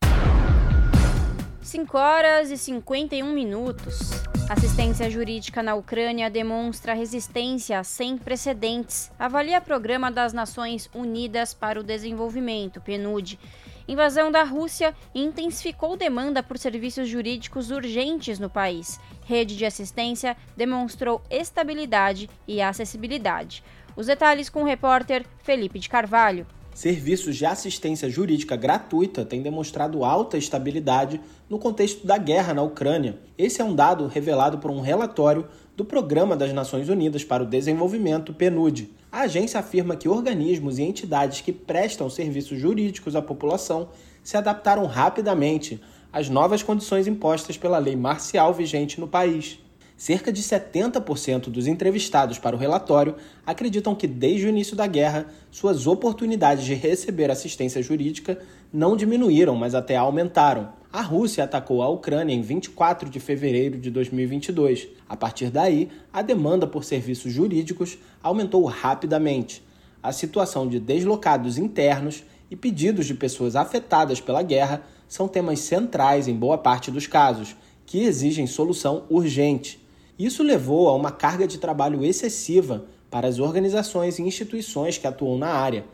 [1.61, 4.11] 5 horas e 51 minutos.
[4.49, 9.09] Assistência jurídica na Ucrânia demonstra resistência sem precedentes.
[9.17, 13.39] Avalia Programa das Nações Unidas para o Desenvolvimento, PNUD.
[13.87, 18.99] Invasão da Rússia intensificou demanda por serviços jurídicos urgentes no país.
[19.25, 23.63] Rede de assistência demonstrou estabilidade e acessibilidade.
[23.95, 26.47] Os detalhes com o repórter Felipe de Carvalho.
[26.73, 33.19] Serviços de assistência jurídica gratuita têm demonstrado alta estabilidade no contexto da guerra na Ucrânia.
[33.37, 37.45] Esse é um dado revelado por um relatório do Programa das Nações Unidas para o
[37.45, 38.89] Desenvolvimento, PNUD.
[39.13, 43.89] A agência afirma que organismos e entidades que prestam serviços jurídicos à população
[44.23, 45.79] se adaptaram rapidamente
[46.11, 49.59] às novas condições impostas pela lei marcial vigente no país.
[49.95, 55.27] Cerca de 70% dos entrevistados para o relatório acreditam que, desde o início da guerra,
[55.51, 58.39] suas oportunidades de receber assistência jurídica
[58.73, 60.73] não diminuíram, mas até aumentaram.
[60.93, 64.89] A Rússia atacou a Ucrânia em 24 de fevereiro de 2022.
[65.09, 69.63] A partir daí, a demanda por serviços jurídicos aumentou rapidamente.
[70.03, 76.27] A situação de deslocados internos e pedidos de pessoas afetadas pela guerra são temas centrais
[76.27, 77.55] em boa parte dos casos,
[77.87, 79.83] que exigem solução urgente.
[80.19, 85.39] Isso levou a uma carga de trabalho excessiva para as organizações e instituições que atuam
[85.39, 85.85] na área.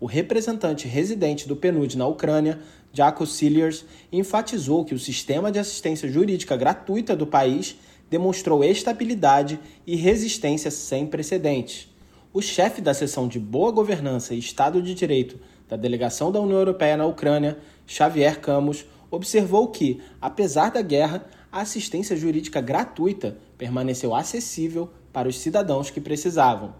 [0.00, 2.60] O representante residente do PNUD na Ucrânia,
[2.92, 7.76] Jaco Cilliers, enfatizou que o sistema de assistência jurídica gratuita do país
[8.08, 11.88] demonstrou estabilidade e resistência sem precedentes.
[12.32, 15.38] O chefe da seção de Boa Governança e Estado de Direito
[15.68, 21.60] da Delegação da União Europeia na Ucrânia, Xavier Camus, observou que, apesar da guerra, a
[21.60, 26.74] assistência jurídica gratuita permaneceu acessível para os cidadãos que precisavam.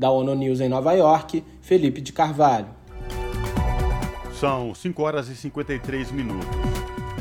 [0.00, 2.70] Da ONU News em Nova York, Felipe de Carvalho.
[4.32, 6.48] São 5 horas e 53 minutos.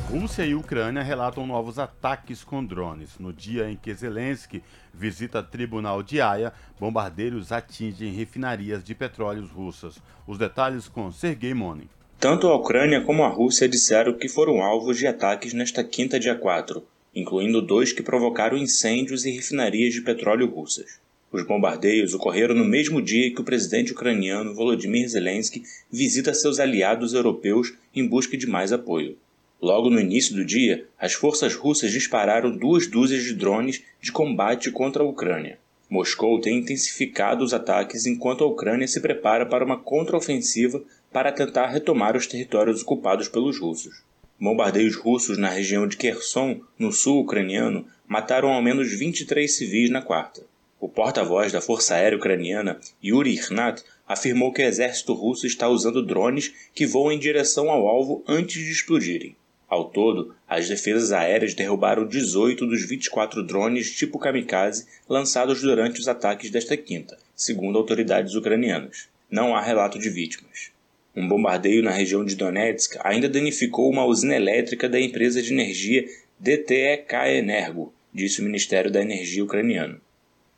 [0.09, 3.19] Rússia e Ucrânia relatam novos ataques com drones.
[3.19, 4.63] No dia em que Zelensky
[4.93, 10.01] visita tribunal de Haia, bombardeiros atingem refinarias de petróleos russas.
[10.25, 11.89] Os detalhes com Sergei Monin.
[12.17, 16.36] Tanto a Ucrânia como a Rússia disseram que foram alvos de ataques nesta quinta, dia
[16.36, 16.82] 4,
[17.13, 21.09] incluindo dois que provocaram incêndios em refinarias de petróleo russas.
[21.32, 25.61] Os bombardeios ocorreram no mesmo dia que o presidente ucraniano Volodymyr Zelensky
[25.91, 29.15] visita seus aliados europeus em busca de mais apoio.
[29.61, 34.71] Logo no início do dia, as forças russas dispararam duas dúzias de drones de combate
[34.71, 35.59] contra a Ucrânia.
[35.88, 41.67] Moscou tem intensificado os ataques enquanto a Ucrânia se prepara para uma contraofensiva para tentar
[41.67, 44.01] retomar os territórios ocupados pelos russos.
[44.39, 50.01] Bombardeios russos na região de Kherson, no sul ucraniano, mataram ao menos 23 civis na
[50.01, 50.41] quarta.
[50.82, 56.05] O porta-voz da Força Aérea Ucraniana, Yuri Ihnat, afirmou que o exército russo está usando
[56.05, 59.36] drones que voam em direção ao alvo antes de explodirem.
[59.67, 66.07] Ao todo, as defesas aéreas derrubaram 18 dos 24 drones tipo kamikaze lançados durante os
[66.07, 69.09] ataques desta quinta, segundo autoridades ucranianas.
[69.30, 70.71] Não há relato de vítimas.
[71.13, 76.07] Um bombardeio na região de Donetsk ainda danificou uma usina elétrica da empresa de energia
[76.39, 79.99] DTEK Energo, disse o Ministério da Energia ucraniano.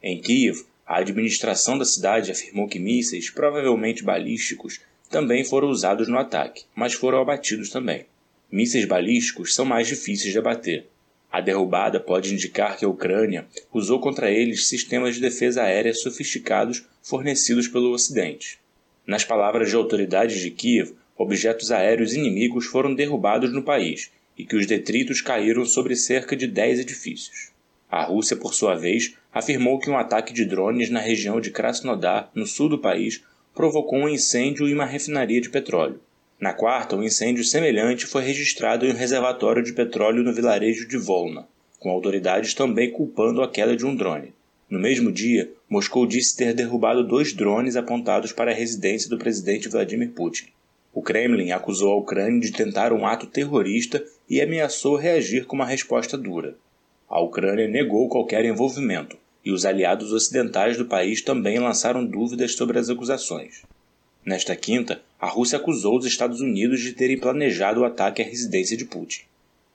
[0.04, 4.80] Em Kiev, a administração da cidade afirmou que mísseis, provavelmente balísticos,
[5.10, 8.06] também foram usados no ataque, mas foram abatidos também.
[8.52, 10.88] Mísseis balísticos são mais difíceis de abater.
[11.32, 16.84] A derrubada pode indicar que a Ucrânia usou contra eles sistemas de defesa aérea sofisticados
[17.04, 18.60] fornecidos pelo Ocidente.
[19.06, 24.56] Nas palavras de autoridades de Kiev, objetos aéreos inimigos foram derrubados no país e que
[24.56, 27.52] os detritos caíram sobre cerca de 10 edifícios.
[27.89, 32.29] A Rússia, por sua vez, afirmou que um ataque de drones na região de Krasnodar,
[32.36, 33.23] no sul do país,
[33.53, 35.99] provocou um incêndio em uma refinaria de petróleo.
[36.39, 40.97] Na quarta, um incêndio semelhante foi registrado em um reservatório de petróleo no vilarejo de
[40.97, 41.47] Volna,
[41.79, 44.34] com autoridades também culpando a queda de um drone.
[44.69, 49.69] No mesmo dia, Moscou disse ter derrubado dois drones apontados para a residência do presidente
[49.69, 50.45] Vladimir Putin.
[50.93, 55.65] O Kremlin acusou a Ucrânia de tentar um ato terrorista e ameaçou reagir com uma
[55.65, 56.55] resposta dura.
[57.09, 62.78] A Ucrânia negou qualquer envolvimento, e os aliados ocidentais do país também lançaram dúvidas sobre
[62.78, 63.64] as acusações.
[64.24, 68.78] Nesta quinta, a Rússia acusou os Estados Unidos de terem planejado o ataque à residência
[68.78, 69.24] de Putin.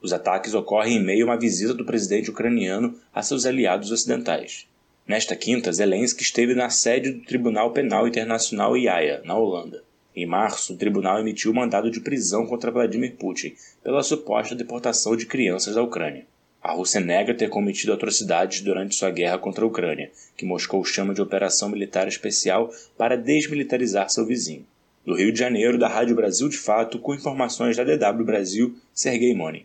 [0.01, 4.67] Os ataques ocorrem em meio a uma visita do presidente ucraniano a seus aliados ocidentais.
[5.07, 9.83] Nesta quinta, Zelensky esteve na sede do Tribunal Penal Internacional IAEA, na Holanda.
[10.15, 15.27] Em março, o tribunal emitiu mandado de prisão contra Vladimir Putin pela suposta deportação de
[15.27, 16.27] crianças da Ucrânia.
[16.67, 21.15] A Rússia nega ter cometido atrocidades durante sua guerra contra a Ucrânia, que Moscou chama
[21.15, 24.67] de Operação Militar Especial para desmilitarizar seu vizinho.
[25.05, 29.33] Do Rio de Janeiro, da Rádio Brasil de Fato, com informações da DW Brasil, Sergei
[29.33, 29.65] Moni.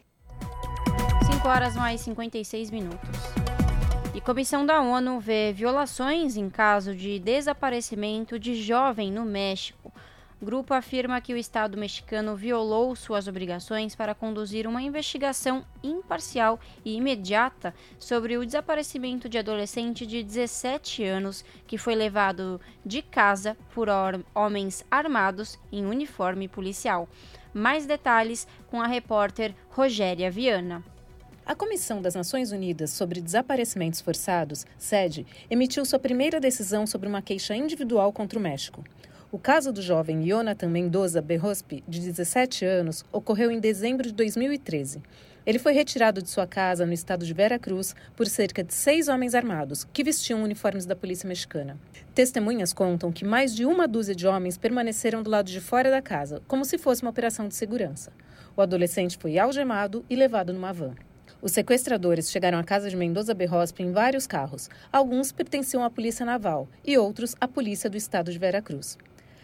[1.26, 3.10] 5 horas mais 56 minutos.
[4.14, 9.92] E comissão da ONU vê violações em caso de desaparecimento de jovem no México.
[10.44, 16.96] Grupo afirma que o Estado mexicano violou suas obrigações para conduzir uma investigação imparcial e
[16.96, 23.88] imediata sobre o desaparecimento de adolescente de 17 anos que foi levado de casa por
[24.34, 27.08] homens armados em uniforme policial.
[27.54, 30.84] Mais detalhes com a repórter Rogéria Viana.
[31.46, 37.22] A Comissão das Nações Unidas sobre Desaparecimentos Forçados, SEDE, emitiu sua primeira decisão sobre uma
[37.22, 38.84] queixa individual contra o México.
[39.34, 45.02] O caso do jovem Jonathan Mendoza Berrospi, de 17 anos, ocorreu em dezembro de 2013.
[45.46, 49.08] Ele foi retirado de sua casa no estado de Vera Cruz por cerca de seis
[49.08, 51.78] homens armados que vestiam uniformes da polícia mexicana.
[52.14, 56.02] Testemunhas contam que mais de uma dúzia de homens permaneceram do lado de fora da
[56.02, 58.12] casa, como se fosse uma operação de segurança.
[58.58, 60.94] O adolescente foi algemado e levado numa van.
[61.42, 64.70] Os sequestradores chegaram à casa de Mendoza Berrospi em vários carros.
[64.92, 68.98] Alguns pertenciam à Polícia Naval e outros à Polícia do Estado de Vera Cruz.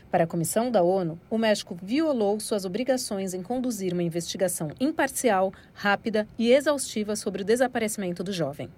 [0.10, 5.54] Para a Comissão da ONU, o México violou suas obrigações em conduzir uma investigação imparcial,
[5.74, 8.70] rápida e exaustiva sobre o desaparecimento do jovem.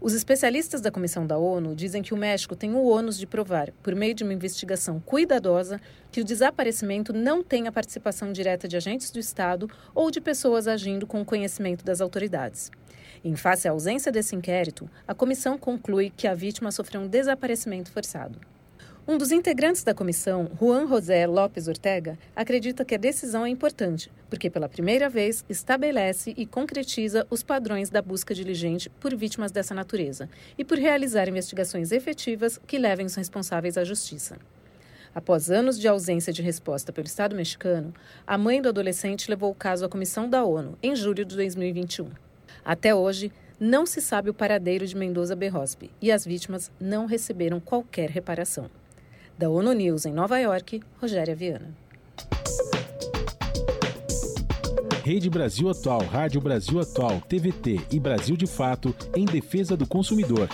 [0.00, 3.70] Os especialistas da Comissão da ONU dizem que o México tem o ônus de provar,
[3.82, 5.80] por meio de uma investigação cuidadosa,
[6.10, 10.66] que o desaparecimento não tem a participação direta de agentes do Estado ou de pessoas
[10.66, 12.70] agindo com o conhecimento das autoridades.
[13.24, 17.90] Em face à ausência desse inquérito, a comissão conclui que a vítima sofreu um desaparecimento
[17.90, 18.40] forçado.
[19.10, 24.12] Um dos integrantes da comissão, Juan José Lopes Ortega, acredita que a decisão é importante,
[24.28, 29.74] porque pela primeira vez estabelece e concretiza os padrões da busca diligente por vítimas dessa
[29.74, 30.28] natureza
[30.58, 34.36] e por realizar investigações efetivas que levem os responsáveis à justiça.
[35.14, 37.94] Após anos de ausência de resposta pelo Estado mexicano,
[38.26, 42.10] a mãe do adolescente levou o caso à Comissão da ONU em julho de 2021.
[42.62, 47.58] Até hoje, não se sabe o paradeiro de Mendoza Berrospi e as vítimas não receberam
[47.58, 48.68] qualquer reparação.
[49.38, 51.70] Da ONU News em Nova York, Rogéria Viana.
[55.04, 60.48] Rede Brasil Atual, Rádio Brasil Atual, TVT e Brasil de Fato em defesa do consumidor.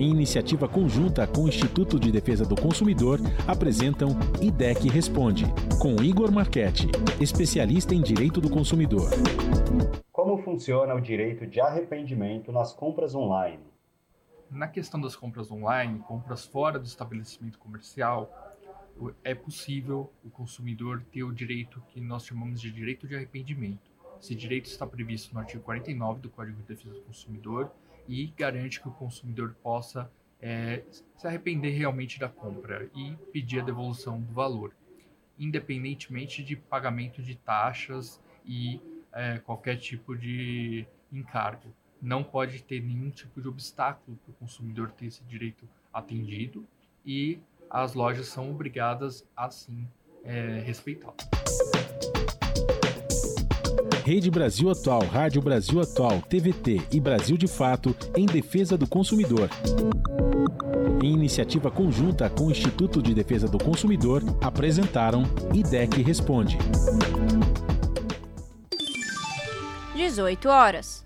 [0.00, 5.44] Em iniciativa conjunta com o Instituto de Defesa do Consumidor, apresentam IDEC Responde,
[5.78, 6.88] com Igor Marchetti,
[7.20, 9.10] especialista em direito do consumidor.
[10.10, 13.75] Como funciona o direito de arrependimento nas compras online?
[14.50, 18.30] Na questão das compras online, compras fora do estabelecimento comercial,
[19.22, 23.90] é possível o consumidor ter o direito que nós chamamos de direito de arrependimento.
[24.20, 27.70] Esse direito está previsto no artigo 49 do Código de Defesa do Consumidor
[28.08, 30.84] e garante que o consumidor possa é,
[31.16, 34.74] se arrepender realmente da compra e pedir a devolução do valor,
[35.38, 38.80] independentemente de pagamento de taxas e
[39.12, 41.74] é, qualquer tipo de encargo.
[42.00, 46.64] Não pode ter nenhum tipo de obstáculo para o consumidor ter esse direito atendido
[47.04, 47.38] e
[47.70, 49.88] as lojas são obrigadas a sim
[50.24, 51.14] é, respeitá-lo.
[54.04, 59.50] Rede Brasil Atual, Rádio Brasil Atual, TVT e Brasil de Fato em defesa do consumidor.
[61.02, 66.56] Em iniciativa conjunta com o Instituto de Defesa do Consumidor, apresentaram IDEC Responde.
[69.94, 71.05] 18 horas.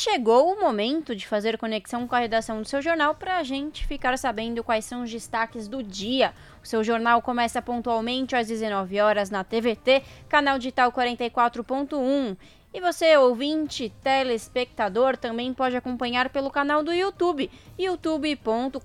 [0.00, 3.86] chegou o momento de fazer conexão com a redação do seu jornal para a gente
[3.86, 6.32] ficar sabendo quais são os destaques do dia.
[6.64, 12.34] O seu jornal começa pontualmente às 19 horas na TVT, canal digital 44.1.
[12.72, 18.80] E você, ouvinte, telespectador, também pode acompanhar pelo canal do YouTube, youtube.com.br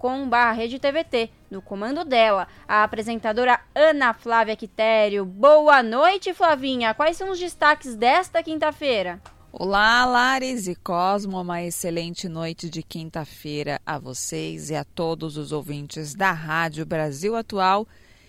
[1.50, 5.24] no comando dela, a apresentadora Ana Flávia Quitério.
[5.24, 6.94] Boa noite, Flavinha.
[6.94, 9.22] Quais são os destaques desta quinta-feira?
[9.58, 15.54] Olá, Lares e Cosmo, uma excelente noite de quinta-feira a vocês e a todos os
[15.54, 17.88] ouvintes da Rádio Brasil Atual.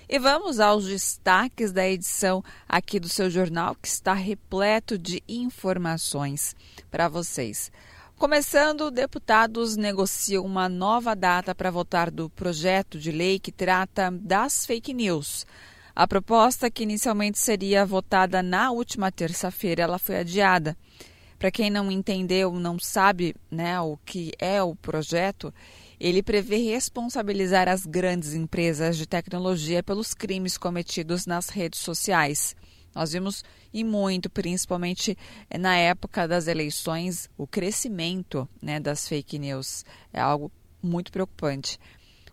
[0.09, 6.55] E vamos aos destaques da edição aqui do seu jornal, que está repleto de informações
[6.93, 7.73] para vocês.
[8.17, 14.65] Começando, deputados negociam uma nova data para votar do projeto de lei que trata das
[14.65, 15.45] fake news.
[15.93, 20.77] A proposta, que inicialmente seria votada na última terça-feira, ela foi adiada.
[21.47, 25.55] Para quem não entendeu, não sabe né, o que é o projeto,
[26.01, 32.57] ele prevê responsabilizar as grandes empresas de tecnologia pelos crimes cometidos nas redes sociais.
[32.93, 35.17] Nós vimos e muito, principalmente
[35.49, 39.85] eh, na época das eleições, o crescimento né, das fake news.
[40.13, 40.51] É algo
[40.83, 41.79] muito preocupante.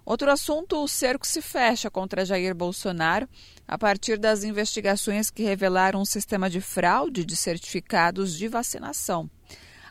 [0.05, 3.27] Outro assunto: o cerco se fecha contra Jair Bolsonaro
[3.67, 9.29] a partir das investigações que revelaram um sistema de fraude de certificados de vacinação.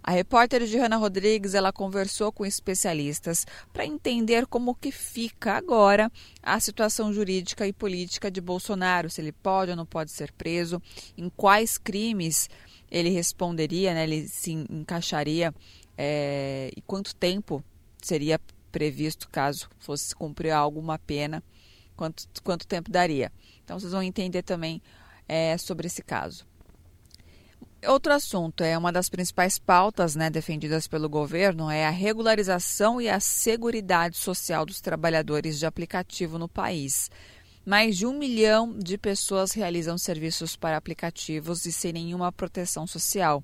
[0.04, 6.10] A repórter Johanna Rodrigues ela conversou com especialistas para entender como que fica agora
[6.42, 10.82] a situação jurídica e política de Bolsonaro, se ele pode ou não pode ser preso,
[11.16, 12.50] em quais crimes
[12.90, 15.54] ele responderia, né, ele se encaixaria
[15.96, 17.62] é, e quanto tempo
[18.02, 18.40] seria
[18.72, 21.44] previsto caso fosse cumprir alguma pena,
[21.94, 23.30] quanto, quanto tempo daria.
[23.62, 24.82] Então vocês vão entender também
[25.28, 26.44] é, sobre esse caso.
[27.86, 33.08] Outro assunto é uma das principais pautas né, defendidas pelo governo é a regularização e
[33.08, 37.10] a seguridade social dos trabalhadores de aplicativo no país.
[37.66, 43.42] Mais de um milhão de pessoas realizam serviços para aplicativos e sem nenhuma proteção social.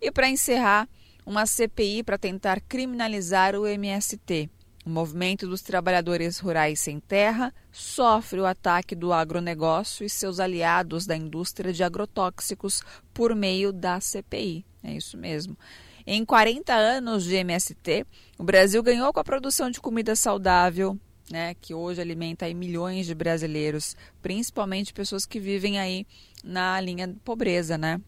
[0.00, 0.86] E para encerrar,
[1.30, 4.50] uma CPI para tentar criminalizar o MST.
[4.84, 11.06] O movimento dos trabalhadores rurais sem terra sofre o ataque do agronegócio e seus aliados
[11.06, 12.82] da indústria de agrotóxicos
[13.14, 14.66] por meio da CPI.
[14.82, 15.56] É isso mesmo.
[16.04, 18.04] Em 40 anos de MST,
[18.36, 20.98] o Brasil ganhou com a produção de comida saudável,
[21.30, 26.04] né, que hoje alimenta milhões de brasileiros, principalmente pessoas que vivem aí
[26.42, 28.00] na linha de pobreza, né?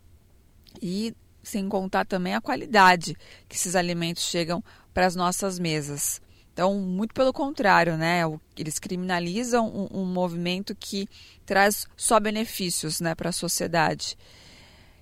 [0.80, 3.16] E sem contar também a qualidade
[3.48, 4.62] que esses alimentos chegam
[4.92, 6.20] para as nossas mesas.
[6.52, 8.20] Então, muito pelo contrário, né?
[8.56, 11.08] Eles criminalizam um, um movimento que
[11.46, 14.18] traz só benefícios né, para a sociedade.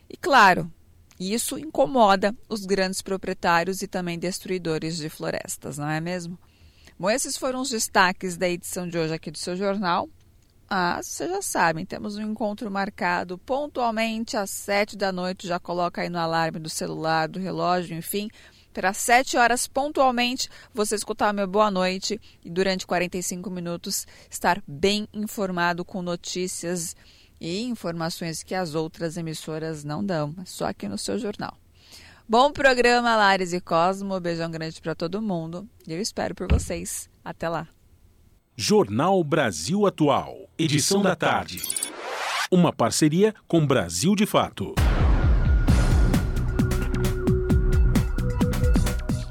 [0.08, 0.70] E claro,
[1.18, 6.38] isso incomoda os grandes proprietários e também destruidores de florestas, não é mesmo?
[6.98, 10.08] Bom, esses foram os destaques da edição de hoje aqui do seu jornal.
[10.72, 15.48] Ah, vocês já sabem, temos um encontro marcado pontualmente às sete da noite.
[15.48, 18.30] Já coloca aí no alarme do celular, do relógio, enfim.
[18.72, 24.62] Para sete horas pontualmente, você escutar o meu boa noite e durante 45 minutos estar
[24.64, 26.94] bem informado com notícias
[27.40, 31.58] e informações que as outras emissoras não dão, só aqui no seu jornal.
[32.28, 34.20] Bom programa, Lares e Cosmo.
[34.20, 35.68] Beijão grande para todo mundo.
[35.84, 37.10] E eu espero por vocês.
[37.24, 37.66] Até lá.
[38.56, 40.48] Jornal Brasil Atual.
[40.58, 41.62] Edição da tarde.
[42.50, 44.74] Uma parceria com Brasil de Fato.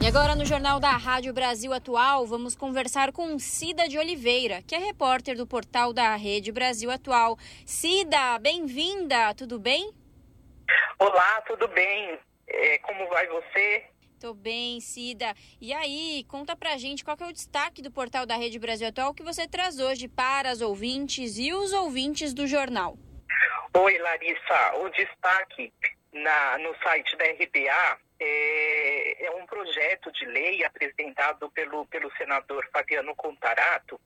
[0.01, 4.73] E agora no Jornal da Rádio Brasil Atual, vamos conversar com Cida de Oliveira, que
[4.73, 7.37] é repórter do portal da Rede Brasil Atual.
[7.65, 9.91] Cida, bem-vinda, tudo bem?
[10.97, 12.17] Olá, tudo bem?
[12.47, 13.83] É, como vai você?
[14.19, 15.33] Tô bem, Cida.
[15.61, 19.13] E aí, conta pra gente qual é o destaque do portal da Rede Brasil Atual
[19.13, 22.97] que você traz hoje para as ouvintes e os ouvintes do jornal.
[23.73, 24.75] Oi, Larissa.
[24.81, 25.71] O destaque
[26.11, 32.67] na, no site da RBA é, é, um projeto de lei apresentado pelo, pelo senador
[32.73, 33.99] Fabiano Contarato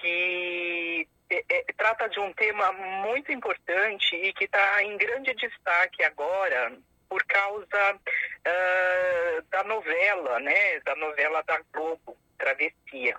[0.00, 6.02] que é, é, trata de um tema muito importante e que está em grande destaque
[6.02, 6.76] agora
[7.12, 13.18] por causa uh, da novela, né, da novela da Globo, Travessia,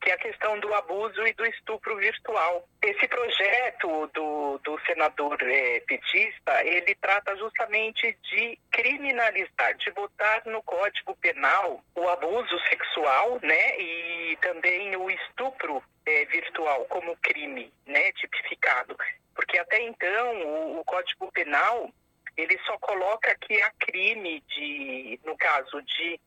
[0.00, 2.68] que é a questão do abuso e do estupro virtual.
[2.80, 10.62] Esse projeto do, do senador é, petista, ele trata justamente de criminalizar, de botar no
[10.62, 18.12] Código Penal o abuso sexual, né, e também o estupro é, virtual como crime, né,
[18.12, 18.96] tipificado.
[19.34, 21.90] Porque até então o, o Código Penal
[22.36, 26.20] ele só coloca que há crime de, no caso de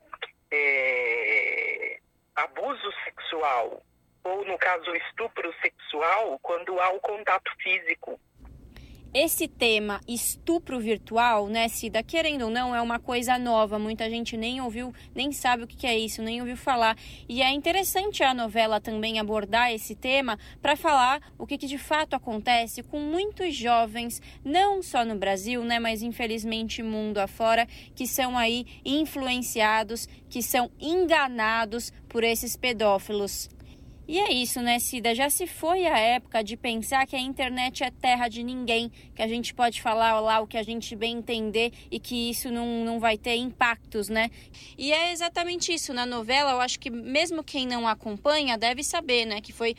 [0.51, 1.99] é,
[2.35, 3.81] abuso sexual
[4.23, 8.19] ou no caso estupro sexual quando há o contato físico
[9.15, 13.79] esse tema estupro virtual, né, Cida, querendo ou não, é uma coisa nova.
[13.79, 16.97] Muita gente nem ouviu, nem sabe o que é isso, nem ouviu falar.
[17.29, 21.77] E é interessante a novela também abordar esse tema para falar o que, que, de
[21.77, 28.05] fato acontece com muitos jovens, não só no Brasil, né, mas infelizmente mundo afora, que
[28.05, 33.54] são aí influenciados, que são enganados por esses pedófilos.
[34.07, 35.15] E é isso, né, Cida?
[35.15, 39.21] Já se foi a época de pensar que a internet é terra de ninguém, que
[39.21, 42.85] a gente pode falar lá o que a gente bem entender e que isso não,
[42.85, 44.29] não vai ter impactos, né?
[44.77, 45.91] E é exatamente isso.
[45.91, 49.41] Na novela, eu acho que mesmo quem não acompanha deve saber, né?
[49.41, 49.75] Que foi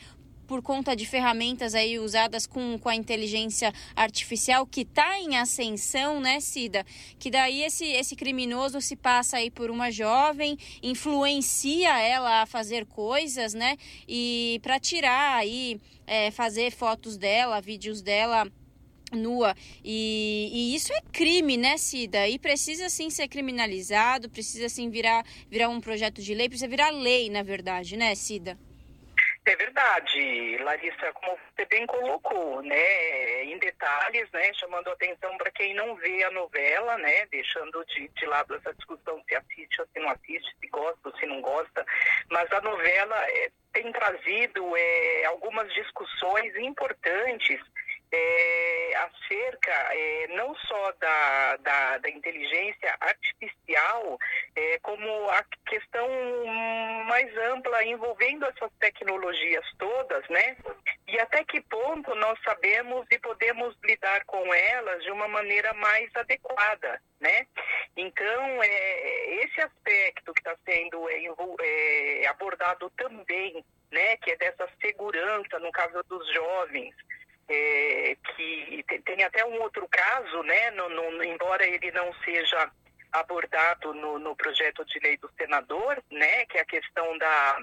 [0.47, 6.19] por conta de ferramentas aí usadas com, com a inteligência artificial que está em ascensão,
[6.19, 6.85] né, Cida?
[7.19, 12.85] Que daí esse, esse criminoso se passa aí por uma jovem, influencia ela a fazer
[12.85, 13.75] coisas, né?
[14.07, 18.49] E para tirar aí, é, fazer fotos dela, vídeos dela
[19.11, 22.27] nua e, e, isso é crime, né, Cida?
[22.27, 26.89] E precisa sim ser criminalizado, precisa sim virar, virar um projeto de lei, precisa virar
[26.89, 28.57] lei, na verdade, né, Cida?
[29.47, 35.73] É verdade, Larissa, como você bem colocou, né, em detalhes, né, chamando atenção para quem
[35.73, 39.99] não vê a novela, né, deixando de, de lado essa discussão se assiste ou se
[40.01, 41.85] não assiste, se gosta ou se não gosta,
[42.29, 47.61] mas a novela é, tem trazido é, algumas discussões importantes
[48.11, 48.56] é,
[49.07, 54.19] acerca é, não só da, da, da inteligência artificial,
[54.55, 56.07] é, como a questão
[57.07, 60.57] mais ampla envolvendo essas tecnologias todas, né?
[61.07, 66.09] E até que ponto nós sabemos e podemos lidar com elas de uma maneira mais
[66.15, 67.47] adequada, né?
[67.95, 74.17] Então, é, esse aspecto que está sendo é, é, abordado também, né?
[74.17, 76.93] Que é dessa segurança no caso dos jovens,
[77.49, 82.71] é, que tem até um outro caso, né, no, no, embora ele não seja
[83.11, 87.61] abordado no, no, projeto de lei do senador, né, que é a questão da,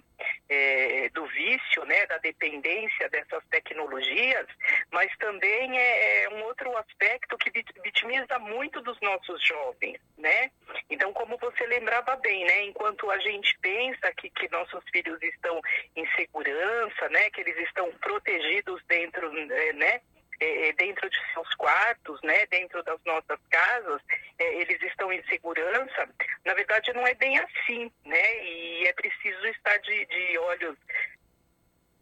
[0.49, 4.47] é, do vício, né, da dependência dessas tecnologias,
[4.91, 7.51] mas também é, é um outro aspecto que
[7.83, 10.51] vitimiza muito dos nossos jovens, né?
[10.91, 15.61] Então, como você lembrava bem, né, enquanto a gente pensa que, que nossos filhos estão
[15.97, 20.01] em segurança, né, que eles estão protegidos dentro, né,
[20.41, 24.01] é, é, dentro de seus quartos, né, dentro das nossas casas,
[24.39, 26.09] é, eles estão em segurança.
[26.45, 28.45] Na verdade, não é bem assim, né?
[28.45, 30.77] E é preciso estar de, de olhos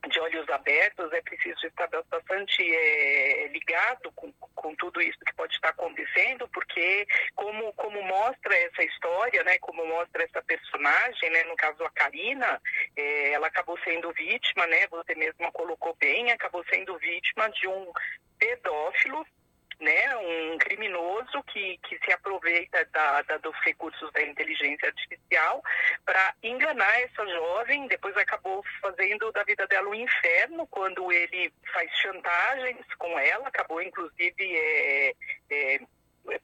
[0.09, 5.55] de olhos abertos, é preciso estar bastante é, ligado com, com tudo isso que pode
[5.55, 11.57] estar acontecendo, porque como, como mostra essa história, né, como mostra essa personagem, né, no
[11.57, 12.61] caso a Karina,
[12.97, 17.93] é, ela acabou sendo vítima, né, você mesma colocou bem, acabou sendo vítima de um
[18.39, 19.25] pedófilo
[19.83, 25.63] né, um criminoso que, que se aproveita da, da dos recursos da inteligência artificial
[26.05, 31.91] para enganar essa jovem, depois acabou fazendo da vida dela um inferno quando ele faz
[31.99, 35.15] chantagens com ela, acabou inclusive é,
[35.51, 35.81] é,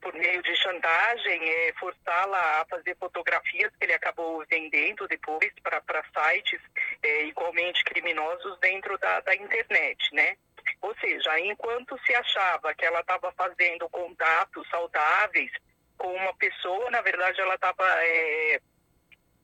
[0.01, 6.03] por meio de chantagem, é, forçá-la a fazer fotografias que ele acabou vendendo depois para
[6.13, 6.61] sites
[7.05, 10.37] é, igualmente criminosos dentro da, da internet, né?
[10.81, 15.51] Ou seja, enquanto se achava que ela estava fazendo contatos saudáveis
[15.97, 18.61] com uma pessoa, na verdade ela estava é,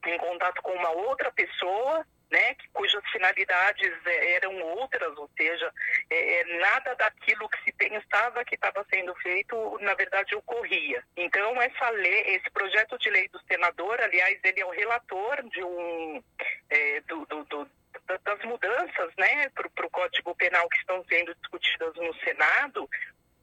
[0.07, 5.73] em contato com uma outra pessoa, né, cujas finalidades é, eram outras, ou seja,
[6.11, 11.05] é, é, nada daquilo que se pensava que estava sendo feito, na verdade, ocorria.
[11.17, 15.63] Então, essa lei, esse projeto de lei do senador, aliás, ele é o relator de
[15.63, 16.23] um
[16.69, 17.71] é, do, do, do
[18.07, 22.91] das mudanças né, para o Código Penal que estão sendo discutidas no Senado,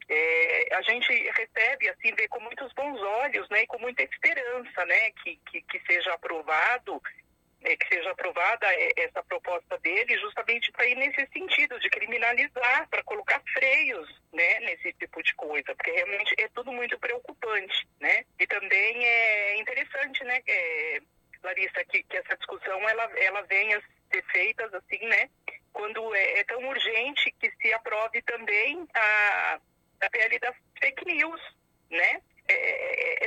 [0.09, 4.85] é, a gente recebe, assim, vê com muitos bons olhos, né, e com muita esperança,
[4.85, 7.01] né, que, que, que seja aprovado,
[7.61, 13.03] que seja aprovada é, essa proposta dele, justamente para ir nesse sentido de criminalizar, para
[13.03, 18.47] colocar freios, né, nesse tipo de coisa, porque realmente é tudo muito preocupante, né, e
[18.47, 21.01] também é interessante, né, é,
[21.43, 23.81] Larissa, que, que essa discussão ela, ela venha
[24.11, 25.29] ser feitas assim, né?
[25.73, 29.59] Quando é, é tão urgente que se aprove também a,
[30.01, 31.41] a PL das fake news,
[31.89, 32.21] né?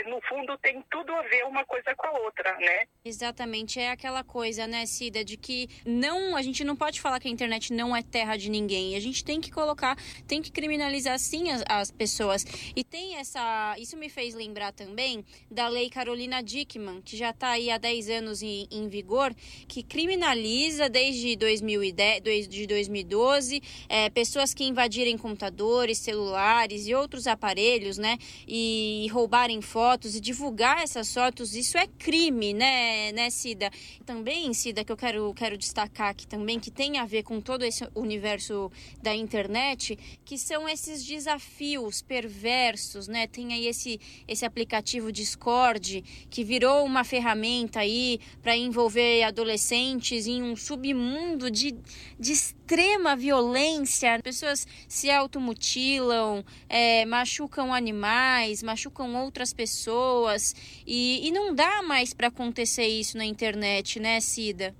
[0.06, 2.84] No fundo tem tudo a ver uma coisa com a outra, né?
[3.04, 7.28] Exatamente, é aquela coisa, né, Cida, de que não, a gente não pode falar que
[7.28, 8.96] a internet não é terra de ninguém.
[8.96, 12.44] A gente tem que colocar, tem que criminalizar sim as, as pessoas.
[12.76, 17.50] E tem essa, isso me fez lembrar também da lei Carolina Dickman, que já está
[17.50, 19.34] aí há 10 anos em, em, vigor,
[19.66, 27.96] que criminaliza desde 2010, desde 2012 é, pessoas que invadirem computadores, celulares e outros aparelhos,
[27.96, 28.18] né?
[28.46, 33.70] E roubarem fotos e divulgar essas fotos, isso é crime, né, né, Cida?
[34.04, 37.64] Também, Cida, que eu quero, quero destacar aqui também, que tem a ver com todo
[37.64, 43.28] esse universo da internet, que são esses desafios perversos, né?
[43.28, 50.42] Tem aí esse, esse aplicativo Discord, que virou uma ferramenta aí para envolver adolescentes em
[50.42, 51.76] um submundo de,
[52.18, 52.32] de
[52.64, 54.18] extrema violência.
[54.22, 60.54] Pessoas se automutilam, é, machucam animais, machucam outras pessoas
[60.86, 64.74] e, e não dá mais para acontecer isso na internet, né, Cida?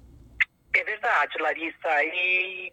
[0.75, 2.05] É verdade, Larissa.
[2.05, 2.73] E,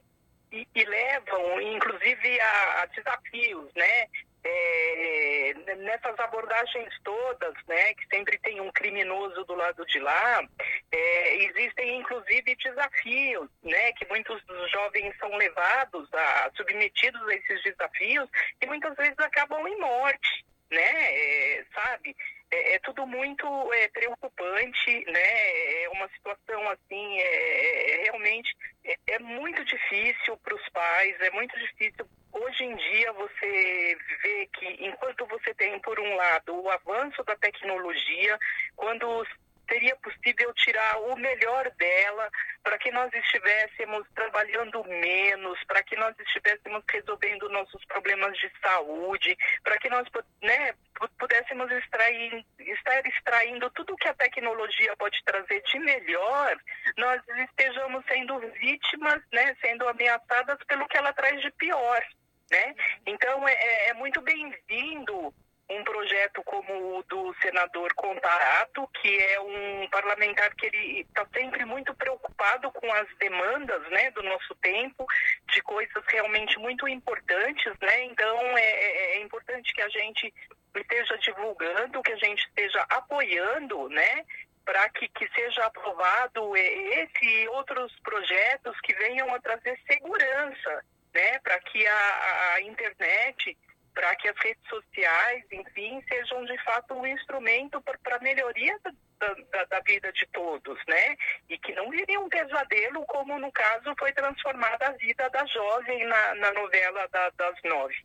[0.53, 4.07] e, e levam, inclusive, a, a desafios, né?
[4.43, 10.43] É, nessas abordagens todas, né, que sempre tem um criminoso do lado de lá,
[10.91, 17.63] é, existem inclusive desafios, né, que muitos dos jovens são levados a submetidos a esses
[17.63, 18.30] desafios
[18.61, 21.13] e muitas vezes acabam em morte né?
[21.13, 22.15] É, sabe?
[22.49, 25.84] É, é, tudo muito é, preocupante, né?
[25.84, 28.55] É uma situação assim, é, é, realmente
[28.85, 32.07] é, é, muito difícil para os pais, é muito difícil.
[32.33, 37.35] Hoje em dia você vê que enquanto você tem por um lado o avanço da
[37.35, 38.39] tecnologia,
[38.75, 39.25] quando
[39.71, 42.29] seria possível tirar o melhor dela
[42.61, 49.37] para que nós estivéssemos trabalhando menos, para que nós estivéssemos resolvendo nossos problemas de saúde,
[49.63, 50.05] para que nós
[50.41, 50.73] né,
[51.17, 56.57] pudéssemos extrair, estar extraindo tudo que a tecnologia pode trazer de melhor,
[56.97, 62.03] nós estejamos sendo vítimas, né, sendo ameaçadas pelo que ela traz de pior.
[62.51, 62.75] Né?
[63.05, 65.33] Então é, é, é muito bem-vindo
[65.69, 71.63] um projeto como o do senador Contarato, que é um parlamentar que ele está sempre
[71.63, 75.05] muito preocupado com as demandas né, do nosso tempo,
[75.53, 78.03] de coisas realmente muito importantes, né?
[78.03, 80.33] Então é, é, é importante que a gente
[80.75, 84.25] esteja divulgando, que a gente esteja apoiando, né?
[84.65, 90.83] Para que, que seja aprovado esse e outros projetos que venham a trazer segurança,
[91.13, 91.39] né?
[91.39, 93.57] Para que a, a internet
[93.93, 99.33] para que as redes sociais, enfim, sejam de fato um instrumento para a melhoria da,
[99.51, 101.15] da, da, vida de todos, né?
[101.49, 106.05] E que não viria um pesadelo, como no caso foi transformada a vida da jovem
[106.05, 107.95] na, na novela da, das nove.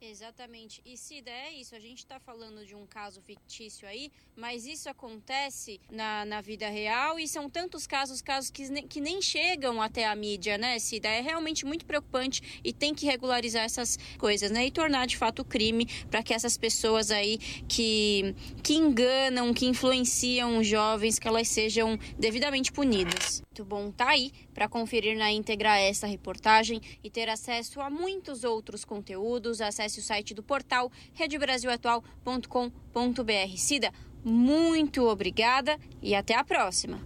[0.00, 0.82] Exatamente.
[0.84, 1.74] E Cida, é isso.
[1.74, 6.68] A gente está falando de um caso fictício aí, mas isso acontece na, na vida
[6.68, 10.78] real e são tantos casos, casos que, ne, que nem chegam até a mídia, né,
[10.78, 11.08] Cida?
[11.08, 14.66] É realmente muito preocupante e tem que regularizar essas coisas, né?
[14.66, 20.58] E tornar de fato crime para que essas pessoas aí que, que enganam, que influenciam
[20.58, 23.42] os jovens, que elas sejam devidamente punidas.
[23.56, 28.44] Muito bom, tá aí para conferir na íntegra essa reportagem e ter acesso a muitos
[28.44, 29.62] outros conteúdos.
[29.86, 33.56] Acesse o site do portal redebrasilatual.com.br.
[33.56, 33.92] Cida,
[34.24, 36.98] muito obrigada e até a próxima.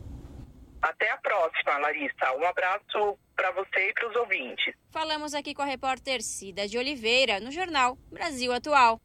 [0.81, 2.33] Até a próxima, Larissa.
[2.39, 4.75] Um abraço para você e para os ouvintes.
[4.91, 8.99] Falamos aqui com a repórter Cida de Oliveira, no jornal Brasil Atual.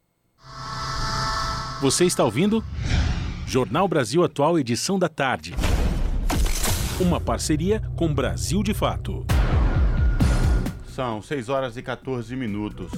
[1.81, 2.64] Você está ouvindo?
[3.45, 5.53] Jornal Brasil Atual, edição da tarde.
[6.99, 9.26] Uma parceria com Brasil de Fato.
[10.95, 12.89] São 6 horas e 14 minutos.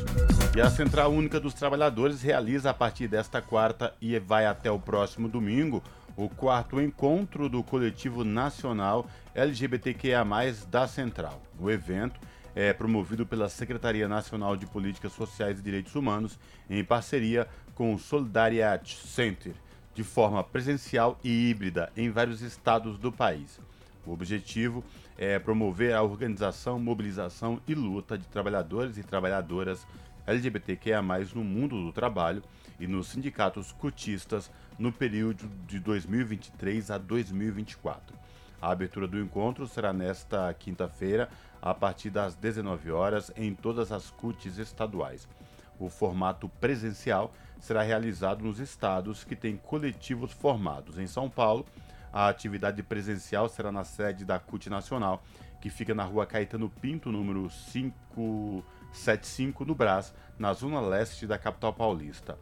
[0.55, 4.77] E a Central Única dos Trabalhadores realiza a partir desta quarta e vai até o
[4.77, 5.81] próximo domingo
[6.15, 10.23] o quarto encontro do Coletivo Nacional LGBTQIA,
[10.69, 11.41] da Central.
[11.59, 12.19] O evento
[12.53, 16.37] é promovido pela Secretaria Nacional de Políticas Sociais e Direitos Humanos
[16.69, 19.55] em parceria com o Solidariat Center,
[19.95, 23.59] de forma presencial e híbrida em vários estados do país.
[24.05, 25.06] O objetivo é
[25.43, 29.85] promover a organização, mobilização e luta de trabalhadores e trabalhadoras
[30.27, 31.01] LGBTQIA+,
[31.33, 32.43] no mundo do trabalho
[32.79, 38.15] e nos sindicatos cotistas no período de 2023 a 2024.
[38.61, 41.29] A abertura do encontro será nesta quinta-feira,
[41.61, 45.27] a partir das 19 horas, em todas as CUTs estaduais.
[45.79, 50.97] O formato presencial será realizado nos estados que têm coletivos formados.
[50.97, 51.65] Em São Paulo,
[52.11, 55.23] a atividade presencial será na sede da CUT Nacional,
[55.61, 61.73] que fica na rua Caetano Pinto, número 575, no Brás, na zona leste da capital
[61.73, 62.37] paulista.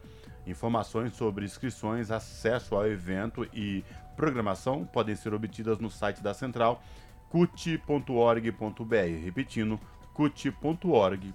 [0.46, 3.84] Informações sobre inscrições, acesso ao evento e
[4.16, 6.82] programação podem ser obtidas no site da Central
[7.28, 9.80] cut.org.br, repetindo,
[10.14, 11.26] cut.org.br.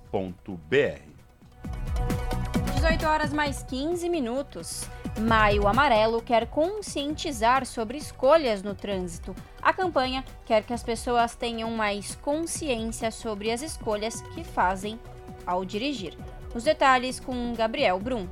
[3.02, 4.84] 18 horas mais 15 minutos.
[5.22, 9.36] Maio Amarelo quer conscientizar sobre escolhas no trânsito.
[9.60, 15.00] A campanha quer que as pessoas tenham mais consciência sobre as escolhas que fazem
[15.48, 16.16] ao dirigir.
[16.54, 18.28] Os detalhes com Gabriel Brum.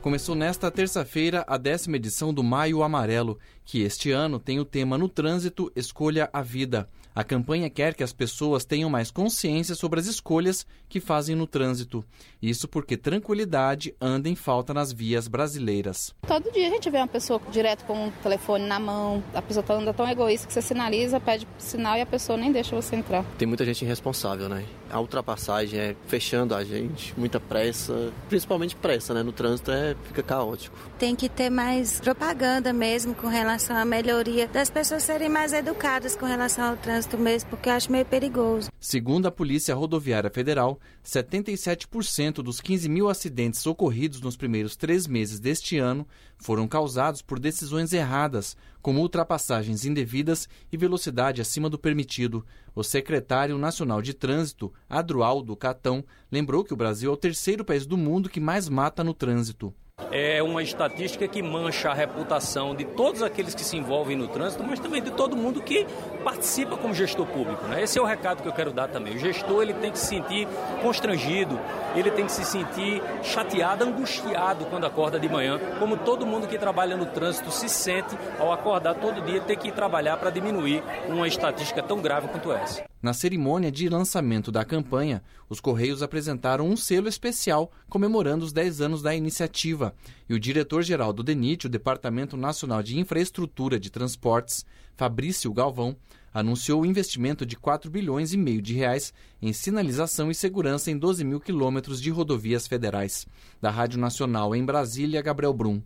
[0.00, 4.96] Começou nesta terça-feira a décima edição do Maio Amarelo, que este ano tem o tema
[4.96, 6.88] No Trânsito Escolha a Vida.
[7.16, 11.46] A campanha quer que as pessoas tenham mais consciência sobre as escolhas que fazem no
[11.46, 12.04] trânsito.
[12.42, 16.14] Isso porque tranquilidade anda em falta nas vias brasileiras.
[16.28, 19.62] Todo dia a gente vê uma pessoa direto com o telefone na mão, a pessoa
[19.62, 22.96] tá anda tão egoísta que você sinaliza, pede sinal e a pessoa nem deixa você
[22.96, 23.24] entrar.
[23.38, 24.66] Tem muita gente irresponsável, né?
[24.90, 29.22] A ultrapassagem é fechando a gente, muita pressa, principalmente pressa, né?
[29.22, 30.76] No trânsito é, fica caótico.
[30.98, 36.16] Tem que ter mais propaganda mesmo com relação à melhoria das pessoas serem mais educadas
[36.16, 38.70] com relação ao trânsito trânsito mesmo, porque eu acho meio perigoso.
[38.80, 45.38] Segundo a Polícia Rodoviária Federal, 77% dos 15 mil acidentes ocorridos nos primeiros três meses
[45.38, 46.06] deste ano
[46.38, 48.56] foram causados por decisões erradas,
[48.86, 52.46] como ultrapassagens indevidas e velocidade acima do permitido.
[52.72, 57.84] O secretário nacional de Trânsito, Adroaldo Catão, lembrou que o Brasil é o terceiro país
[57.84, 59.74] do mundo que mais mata no trânsito.
[60.12, 64.62] É uma estatística que mancha a reputação de todos aqueles que se envolvem no trânsito,
[64.62, 65.86] mas também de todo mundo que
[66.22, 67.66] participa como gestor público.
[67.66, 67.82] Né?
[67.82, 69.14] Esse é o recado que eu quero dar também.
[69.14, 70.46] O gestor ele tem que se sentir
[70.80, 71.58] constrangido,
[71.94, 76.58] ele tem que se sentir chateado, angustiado quando acorda de manhã, como todo mundo que
[76.58, 80.82] trabalha no trânsito se sente ao acordar todo dia ter que ir trabalhar para diminuir
[81.08, 82.84] uma estatística tão grave quanto essa.
[83.06, 88.80] Na cerimônia de lançamento da campanha, os Correios apresentaram um selo especial comemorando os 10
[88.80, 89.94] anos da iniciativa.
[90.28, 94.66] E o diretor-geral do DENIT, o Departamento Nacional de Infraestrutura de Transportes,
[94.96, 95.94] Fabrício Galvão,
[96.34, 100.98] anunciou o investimento de 4 bilhões e meio de reais em sinalização e segurança em
[100.98, 103.24] 12 mil quilômetros de rodovias federais.
[103.60, 105.80] Da Rádio Nacional em Brasília, Gabriel Brum.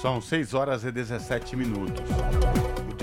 [0.00, 2.00] São 6 horas e 17 minutos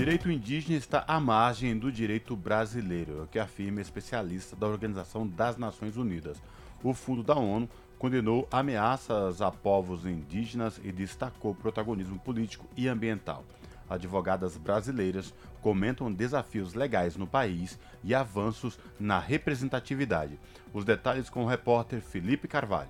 [0.00, 5.26] direito indígena está à margem do direito brasileiro, é o que afirma especialista da Organização
[5.26, 6.38] das Nações Unidas.
[6.82, 7.68] O Fundo da ONU
[7.98, 13.44] condenou ameaças a povos indígenas e destacou protagonismo político e ambiental.
[13.90, 20.38] Advogadas brasileiras comentam desafios legais no país e avanços na representatividade.
[20.72, 22.88] Os detalhes com o repórter Felipe Carvalho.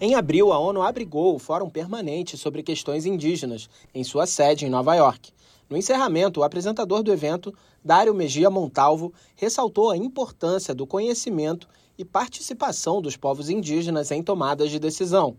[0.00, 4.68] Em abril, a ONU abrigou o Fórum Permanente sobre Questões Indígenas, em sua sede em
[4.68, 5.33] Nova York.
[5.68, 7.54] No encerramento, o apresentador do evento,
[7.84, 14.70] Dário Mejia Montalvo, ressaltou a importância do conhecimento e participação dos povos indígenas em tomadas
[14.70, 15.36] de decisão.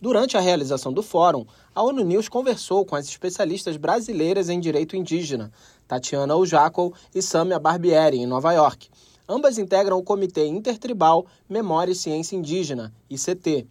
[0.00, 1.44] Durante a realização do fórum,
[1.74, 5.50] a ONU News conversou com as especialistas brasileiras em direito indígena,
[5.88, 8.88] Tatiana Ujaco e Samia Barbieri, em Nova York.
[9.28, 13.66] Ambas integram o Comitê Intertribal Memória e Ciência Indígena, ICT.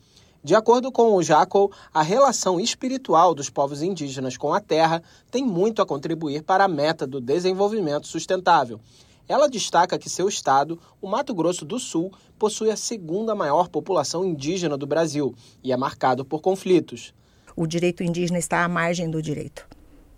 [0.48, 5.44] De acordo com o Jaco, a relação espiritual dos povos indígenas com a terra tem
[5.44, 8.80] muito a contribuir para a meta do desenvolvimento sustentável.
[9.28, 14.24] Ela destaca que seu estado, o Mato Grosso do Sul, possui a segunda maior população
[14.24, 17.14] indígena do Brasil e é marcado por conflitos.
[17.53, 19.68] O direito indígena está à margem do direito,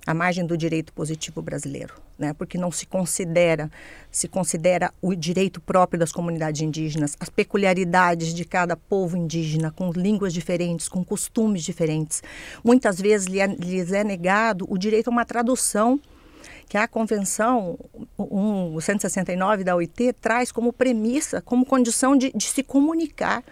[0.10, 2.34] à margem do direito positivo brasileiro, né?
[2.34, 3.70] Porque não se considera,
[4.10, 9.92] se considera o direito próprio das comunidades indígenas, as peculiaridades de cada povo indígena, com
[9.92, 12.24] línguas diferentes, com costumes diferentes.
[12.64, 16.00] Muitas vezes lhes é negado o direito a uma tradução
[16.68, 17.78] que a Convenção
[18.82, 23.44] 169 da OIT traz como premissa, como condição de, de se comunicar.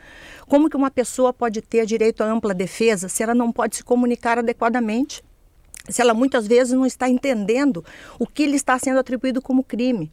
[0.47, 3.83] Como que uma pessoa pode ter direito à ampla defesa se ela não pode se
[3.83, 5.26] comunicar adequadamente?
[5.89, 7.83] Se ela muitas vezes não está entendendo
[8.19, 10.11] o que lhe está sendo atribuído como crime.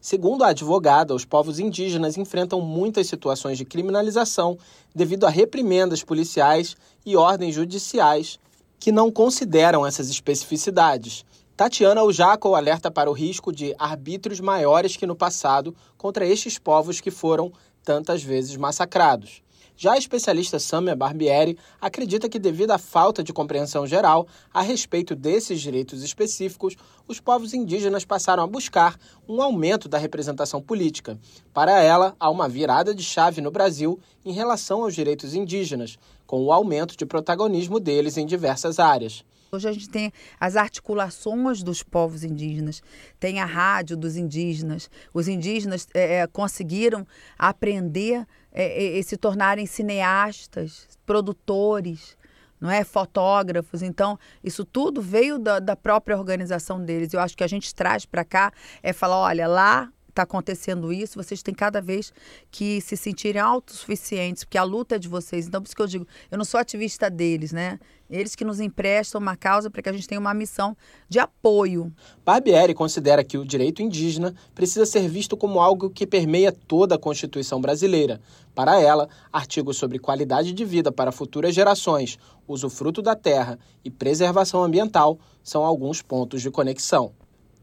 [0.00, 4.58] Segundo a advogada, os povos indígenas enfrentam muitas situações de criminalização
[4.92, 6.76] devido a reprimendas policiais
[7.06, 8.40] e ordens judiciais
[8.80, 11.24] que não consideram essas especificidades.
[11.56, 17.00] Tatiana Ujaco alerta para o risco de arbítrios maiores que no passado contra estes povos
[17.00, 17.52] que foram
[17.84, 19.40] tantas vezes massacrados.
[19.76, 25.14] Já a especialista Samia Barbieri acredita que, devido à falta de compreensão geral a respeito
[25.16, 26.76] desses direitos específicos,
[27.08, 31.18] os povos indígenas passaram a buscar um aumento da representação política.
[31.52, 36.44] Para ela, há uma virada de chave no Brasil em relação aos direitos indígenas, com
[36.44, 39.24] o aumento de protagonismo deles em diversas áreas.
[39.54, 42.82] Hoje a gente tem as articulações dos povos indígenas,
[43.20, 44.88] tem a rádio dos indígenas.
[45.12, 47.06] Os indígenas é, é conseguiram
[47.38, 52.16] aprender é, e se tornarem cineastas, produtores,
[52.60, 53.82] não é fotógrafos.
[53.82, 57.12] Então, isso tudo veio da, da própria organização deles.
[57.12, 58.52] Eu acho que a gente traz para cá
[58.82, 62.12] é falar, olha, lá está acontecendo isso, vocês têm cada vez
[62.50, 65.46] que se sentirem autossuficientes, porque a luta é de vocês.
[65.46, 67.78] Então, por isso que eu digo, eu não sou ativista deles, né?
[68.08, 70.76] Eles que nos emprestam uma causa para que a gente tenha uma missão
[71.08, 71.90] de apoio.
[72.24, 76.98] Barbieri considera que o direito indígena precisa ser visto como algo que permeia toda a
[76.98, 78.20] Constituição brasileira.
[78.54, 84.62] Para ela, artigos sobre qualidade de vida para futuras gerações, usufruto da terra e preservação
[84.62, 87.14] ambiental são alguns pontos de conexão.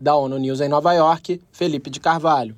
[0.01, 2.55] Da ONU News em Nova York, Felipe de Carvalho.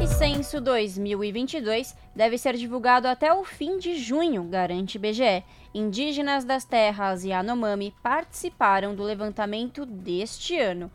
[0.00, 5.44] E censo 2022 deve ser divulgado até o fim de junho, garante IBGE.
[5.74, 10.90] Indígenas das terras Yanomami participaram do levantamento deste ano.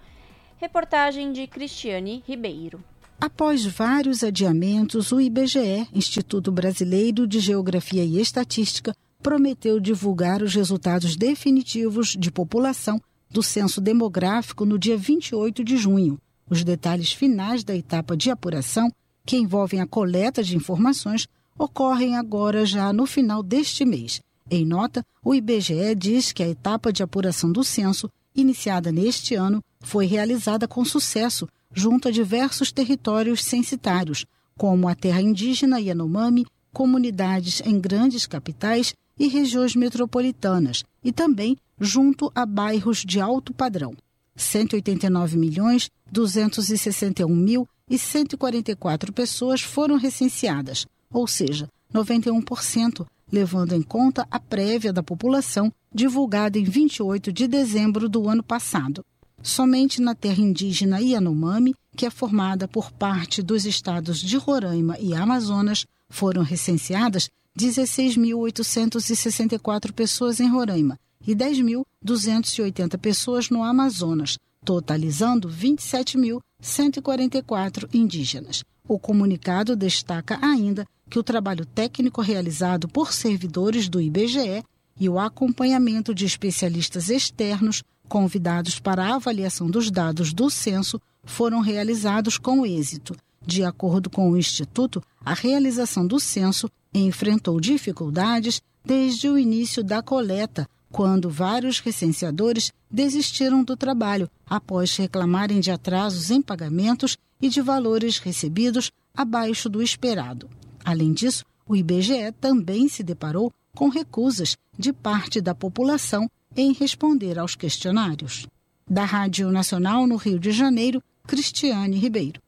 [0.57, 2.84] Reportagem de Cristiane Ribeiro.
[3.19, 11.15] Após vários adiamentos, o IBGE, Instituto Brasileiro de Geografia e Estatística, prometeu divulgar os resultados
[11.15, 12.99] definitivos de população
[13.31, 16.19] do censo demográfico no dia 28 de junho.
[16.49, 18.91] Os detalhes finais da etapa de apuração,
[19.25, 21.27] que envolvem a coleta de informações,
[21.57, 24.21] ocorrem agora já no final deste mês.
[24.49, 29.63] Em nota, o IBGE diz que a etapa de apuração do censo, iniciada neste ano,
[29.79, 34.25] foi realizada com sucesso junto a diversos territórios censitários,
[34.57, 42.31] como a terra indígena Yanomami, comunidades em grandes capitais e regiões metropolitanas, e também junto
[42.34, 43.93] a bairros de alto padrão.
[44.35, 54.27] 189 milhões 261 mil e 144 pessoas foram recenseadas, ou seja, 91%, levando em conta
[54.31, 59.06] a prévia da população divulgada em 28 de dezembro do ano passado.
[59.43, 65.14] Somente na terra indígena Yanomami, que é formada por parte dos estados de Roraima e
[65.14, 78.64] Amazonas, foram recenseadas 16.864 pessoas em Roraima e 10.280 pessoas no Amazonas, totalizando 27.144 indígenas.
[78.88, 84.64] O comunicado destaca ainda que o trabalho técnico realizado por servidores do IBGE
[84.99, 91.60] e o acompanhamento de especialistas externos convidados para a avaliação dos dados do censo foram
[91.60, 93.15] realizados com êxito.
[93.45, 100.01] De acordo com o Instituto, a realização do censo enfrentou dificuldades desde o início da
[100.01, 107.61] coleta, quando vários recenseadores desistiram do trabalho após reclamarem de atrasos em pagamentos e de
[107.61, 110.49] valores recebidos abaixo do esperado.
[110.84, 117.39] Além disso, o IBGE também se deparou com recusas de parte da população em responder
[117.39, 118.47] aos questionários.
[118.89, 122.41] Da Rádio Nacional no Rio de Janeiro, Cristiane Ribeiro.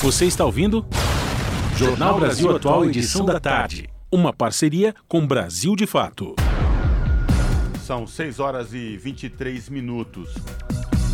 [0.00, 0.86] Você está ouvindo?
[1.74, 3.88] Jornal Brasil Atual, edição da tarde.
[4.12, 6.36] Uma parceria com Brasil de Fato.
[7.82, 10.34] São 6 horas e 23 minutos.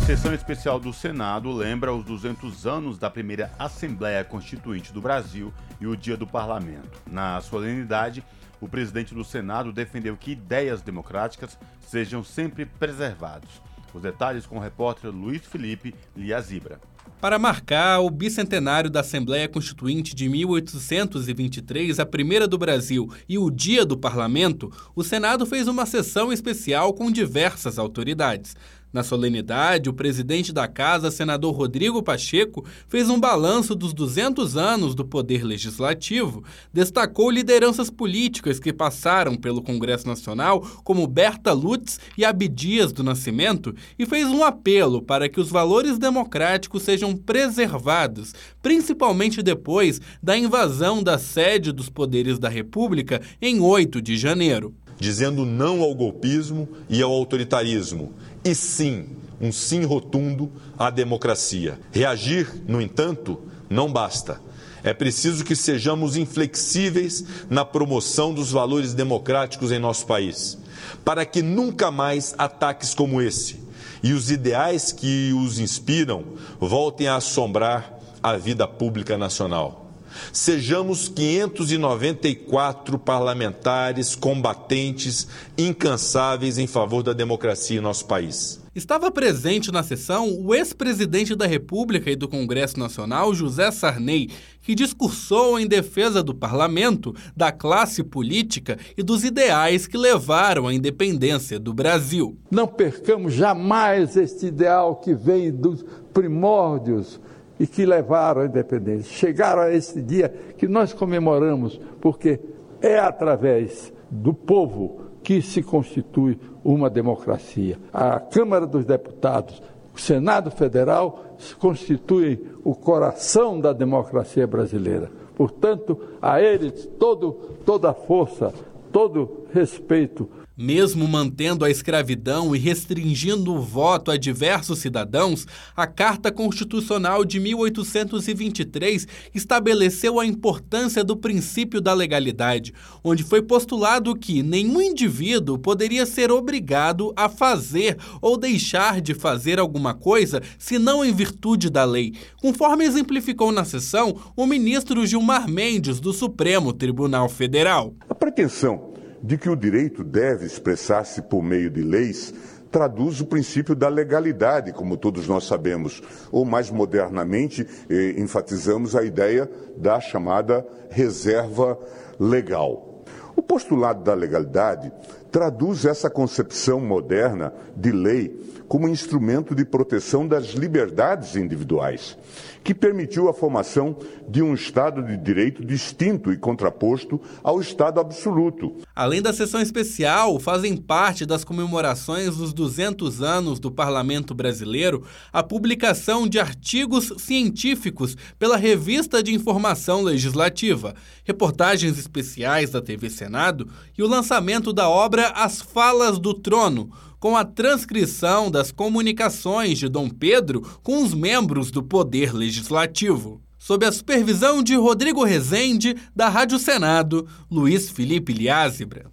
[0.05, 5.87] Sessão especial do Senado lembra os 200 anos da primeira Assembleia Constituinte do Brasil e
[5.87, 7.01] o Dia do Parlamento.
[7.09, 8.21] Na solenidade,
[8.59, 13.49] o presidente do Senado defendeu que ideias democráticas sejam sempre preservadas.
[13.93, 16.81] Os detalhes com o repórter Luiz Felipe Liazibra.
[17.23, 23.49] Para marcar o bicentenário da Assembleia Constituinte de 1823, a primeira do Brasil, e o
[23.49, 28.57] Dia do Parlamento, o Senado fez uma sessão especial com diversas autoridades.
[28.93, 34.93] Na solenidade, o presidente da Casa, senador Rodrigo Pacheco, fez um balanço dos 200 anos
[34.93, 42.23] do Poder Legislativo, destacou lideranças políticas que passaram pelo Congresso Nacional, como Berta Lutz e
[42.23, 49.41] Abdias do Nascimento, e fez um apelo para que os valores democráticos sejam preservados, principalmente
[49.41, 54.71] depois da invasão da sede dos poderes da República em 8 de janeiro.
[54.99, 58.13] Dizendo não ao golpismo e ao autoritarismo
[58.43, 59.07] e sim,
[59.39, 61.79] um sim rotundo à democracia.
[61.91, 63.39] Reagir, no entanto,
[63.69, 64.41] não basta.
[64.83, 70.57] É preciso que sejamos inflexíveis na promoção dos valores democráticos em nosso país,
[71.05, 73.63] para que nunca mais ataques como esse
[74.03, 76.23] e os ideais que os inspiram
[76.59, 79.82] voltem a assombrar a vida pública nacional.
[80.31, 85.27] Sejamos 594 parlamentares combatentes,
[85.57, 88.63] incansáveis em favor da democracia em nosso país.
[88.75, 94.31] Estava presente na sessão o ex-presidente da República e do Congresso Nacional, José Sarney,
[94.63, 100.73] que discursou em defesa do parlamento, da classe política e dos ideais que levaram à
[100.73, 102.35] independência do Brasil.
[102.49, 107.19] Não percamos jamais este ideal que vem dos primórdios
[107.63, 109.09] e que levaram à independência.
[109.09, 110.27] Chegaram a esse dia
[110.57, 112.37] que nós comemoramos, porque
[112.81, 117.79] é através do povo que se constitui uma democracia.
[117.93, 119.63] A Câmara dos Deputados,
[119.95, 125.09] o Senado Federal constituem o coração da democracia brasileira.
[125.33, 127.31] Portanto, a eles todo,
[127.65, 128.53] toda a força,
[128.91, 136.31] todo respeito mesmo mantendo a escravidão e restringindo o voto a diversos cidadãos, a Carta
[136.31, 142.73] Constitucional de 1823 estabeleceu a importância do princípio da legalidade,
[143.03, 149.59] onde foi postulado que nenhum indivíduo poderia ser obrigado a fazer ou deixar de fazer
[149.59, 155.99] alguma coisa senão em virtude da lei, conforme exemplificou na sessão o ministro Gilmar Mendes,
[155.99, 157.93] do Supremo Tribunal Federal.
[158.09, 158.92] A pretensão
[159.23, 162.33] de que o direito deve expressar-se por meio de leis
[162.69, 166.01] traduz o princípio da legalidade, como todos nós sabemos,
[166.31, 171.77] ou mais modernamente eh, enfatizamos a ideia da chamada reserva
[172.19, 173.03] legal.
[173.35, 174.91] O postulado da legalidade
[175.31, 182.17] traduz essa concepção moderna de lei como instrumento de proteção das liberdades individuais
[182.63, 188.77] que permitiu a formação de um Estado de direito distinto e contraposto ao Estado absoluto.
[188.95, 195.43] Além da sessão especial, fazem parte das comemorações dos 200 anos do Parlamento Brasileiro a
[195.43, 200.95] publicação de artigos científicos pela Revista de Informação Legislativa,
[201.25, 203.67] reportagens especiais da TV Senado
[203.97, 206.91] e o lançamento da obra As Falas do Trono
[207.23, 213.41] com a transcrição das comunicações de Dom Pedro com os membros do Poder Legislativo.
[213.57, 219.12] Sob a supervisão de Rodrigo Rezende, da Rádio Senado, Luiz Felipe Liázebra.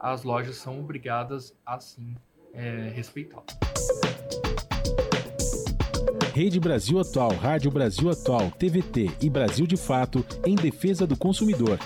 [0.00, 2.14] as lojas são obrigadas a sim
[2.54, 3.44] é, respeitá-lo.
[6.34, 11.78] Rede Brasil Atual, Rádio Brasil Atual, TVT e Brasil de Fato em defesa do consumidor.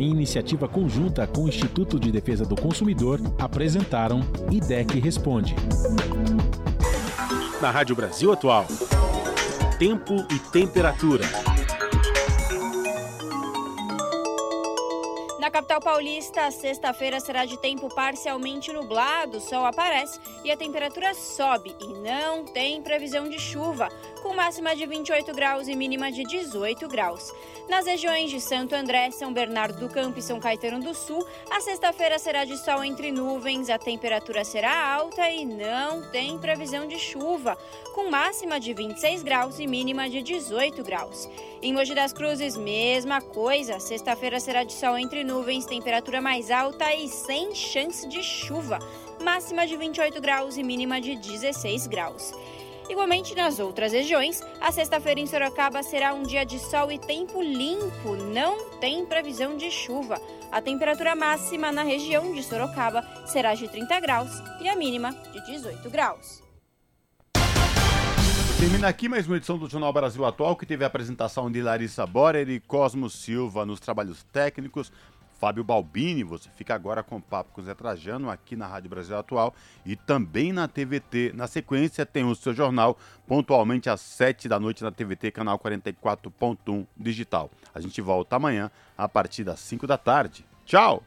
[0.00, 4.20] em iniciativa conjunta com o Instituto de Defesa do Consumidor, apresentaram
[4.50, 5.54] IDEC Responde.
[7.60, 8.66] Na Rádio Brasil Atual,
[9.78, 11.45] tempo e temperatura.
[15.56, 21.74] Capital paulista, sexta-feira será de tempo parcialmente nublado, o sol aparece e a temperatura sobe
[21.80, 23.88] e não tem previsão de chuva,
[24.22, 27.32] com máxima de 28 graus e mínima de 18 graus.
[27.70, 31.58] Nas regiões de Santo André, São Bernardo do Campo e São Caetano do Sul, a
[31.62, 36.98] sexta-feira será de sol entre nuvens, a temperatura será alta e não tem previsão de
[36.98, 37.56] chuva,
[37.94, 41.26] com máxima de 26 graus e mínima de 18 graus.
[41.62, 46.92] Em Mogi das Cruzes, mesma coisa, sexta-feira será de sol entre nuvens, temperatura mais alta
[46.92, 48.80] e sem chance de chuva,
[49.22, 52.34] máxima de 28 graus e mínima de 16 graus.
[52.90, 57.40] Igualmente nas outras regiões, a sexta-feira em Sorocaba será um dia de sol e tempo
[57.40, 60.20] limpo, não tem previsão de chuva.
[60.50, 65.46] A temperatura máxima na região de Sorocaba será de 30 graus e a mínima de
[65.46, 66.42] 18 graus.
[68.58, 72.06] Termina aqui mais uma edição do Jornal Brasil Atual, que teve a apresentação de Larissa
[72.06, 74.90] Borer e Cosmo Silva nos trabalhos técnicos.
[75.38, 78.90] Fábio Balbini, você fica agora com o papo com o Zé Trajano aqui na Rádio
[78.90, 79.54] Brasil Atual
[79.84, 81.32] e também na TVT.
[81.34, 82.96] Na sequência tem o seu jornal
[83.26, 87.50] pontualmente às 7 da noite na TVT, canal 44.1 digital.
[87.74, 90.44] A gente volta amanhã a partir das 5 da tarde.
[90.64, 91.02] Tchau!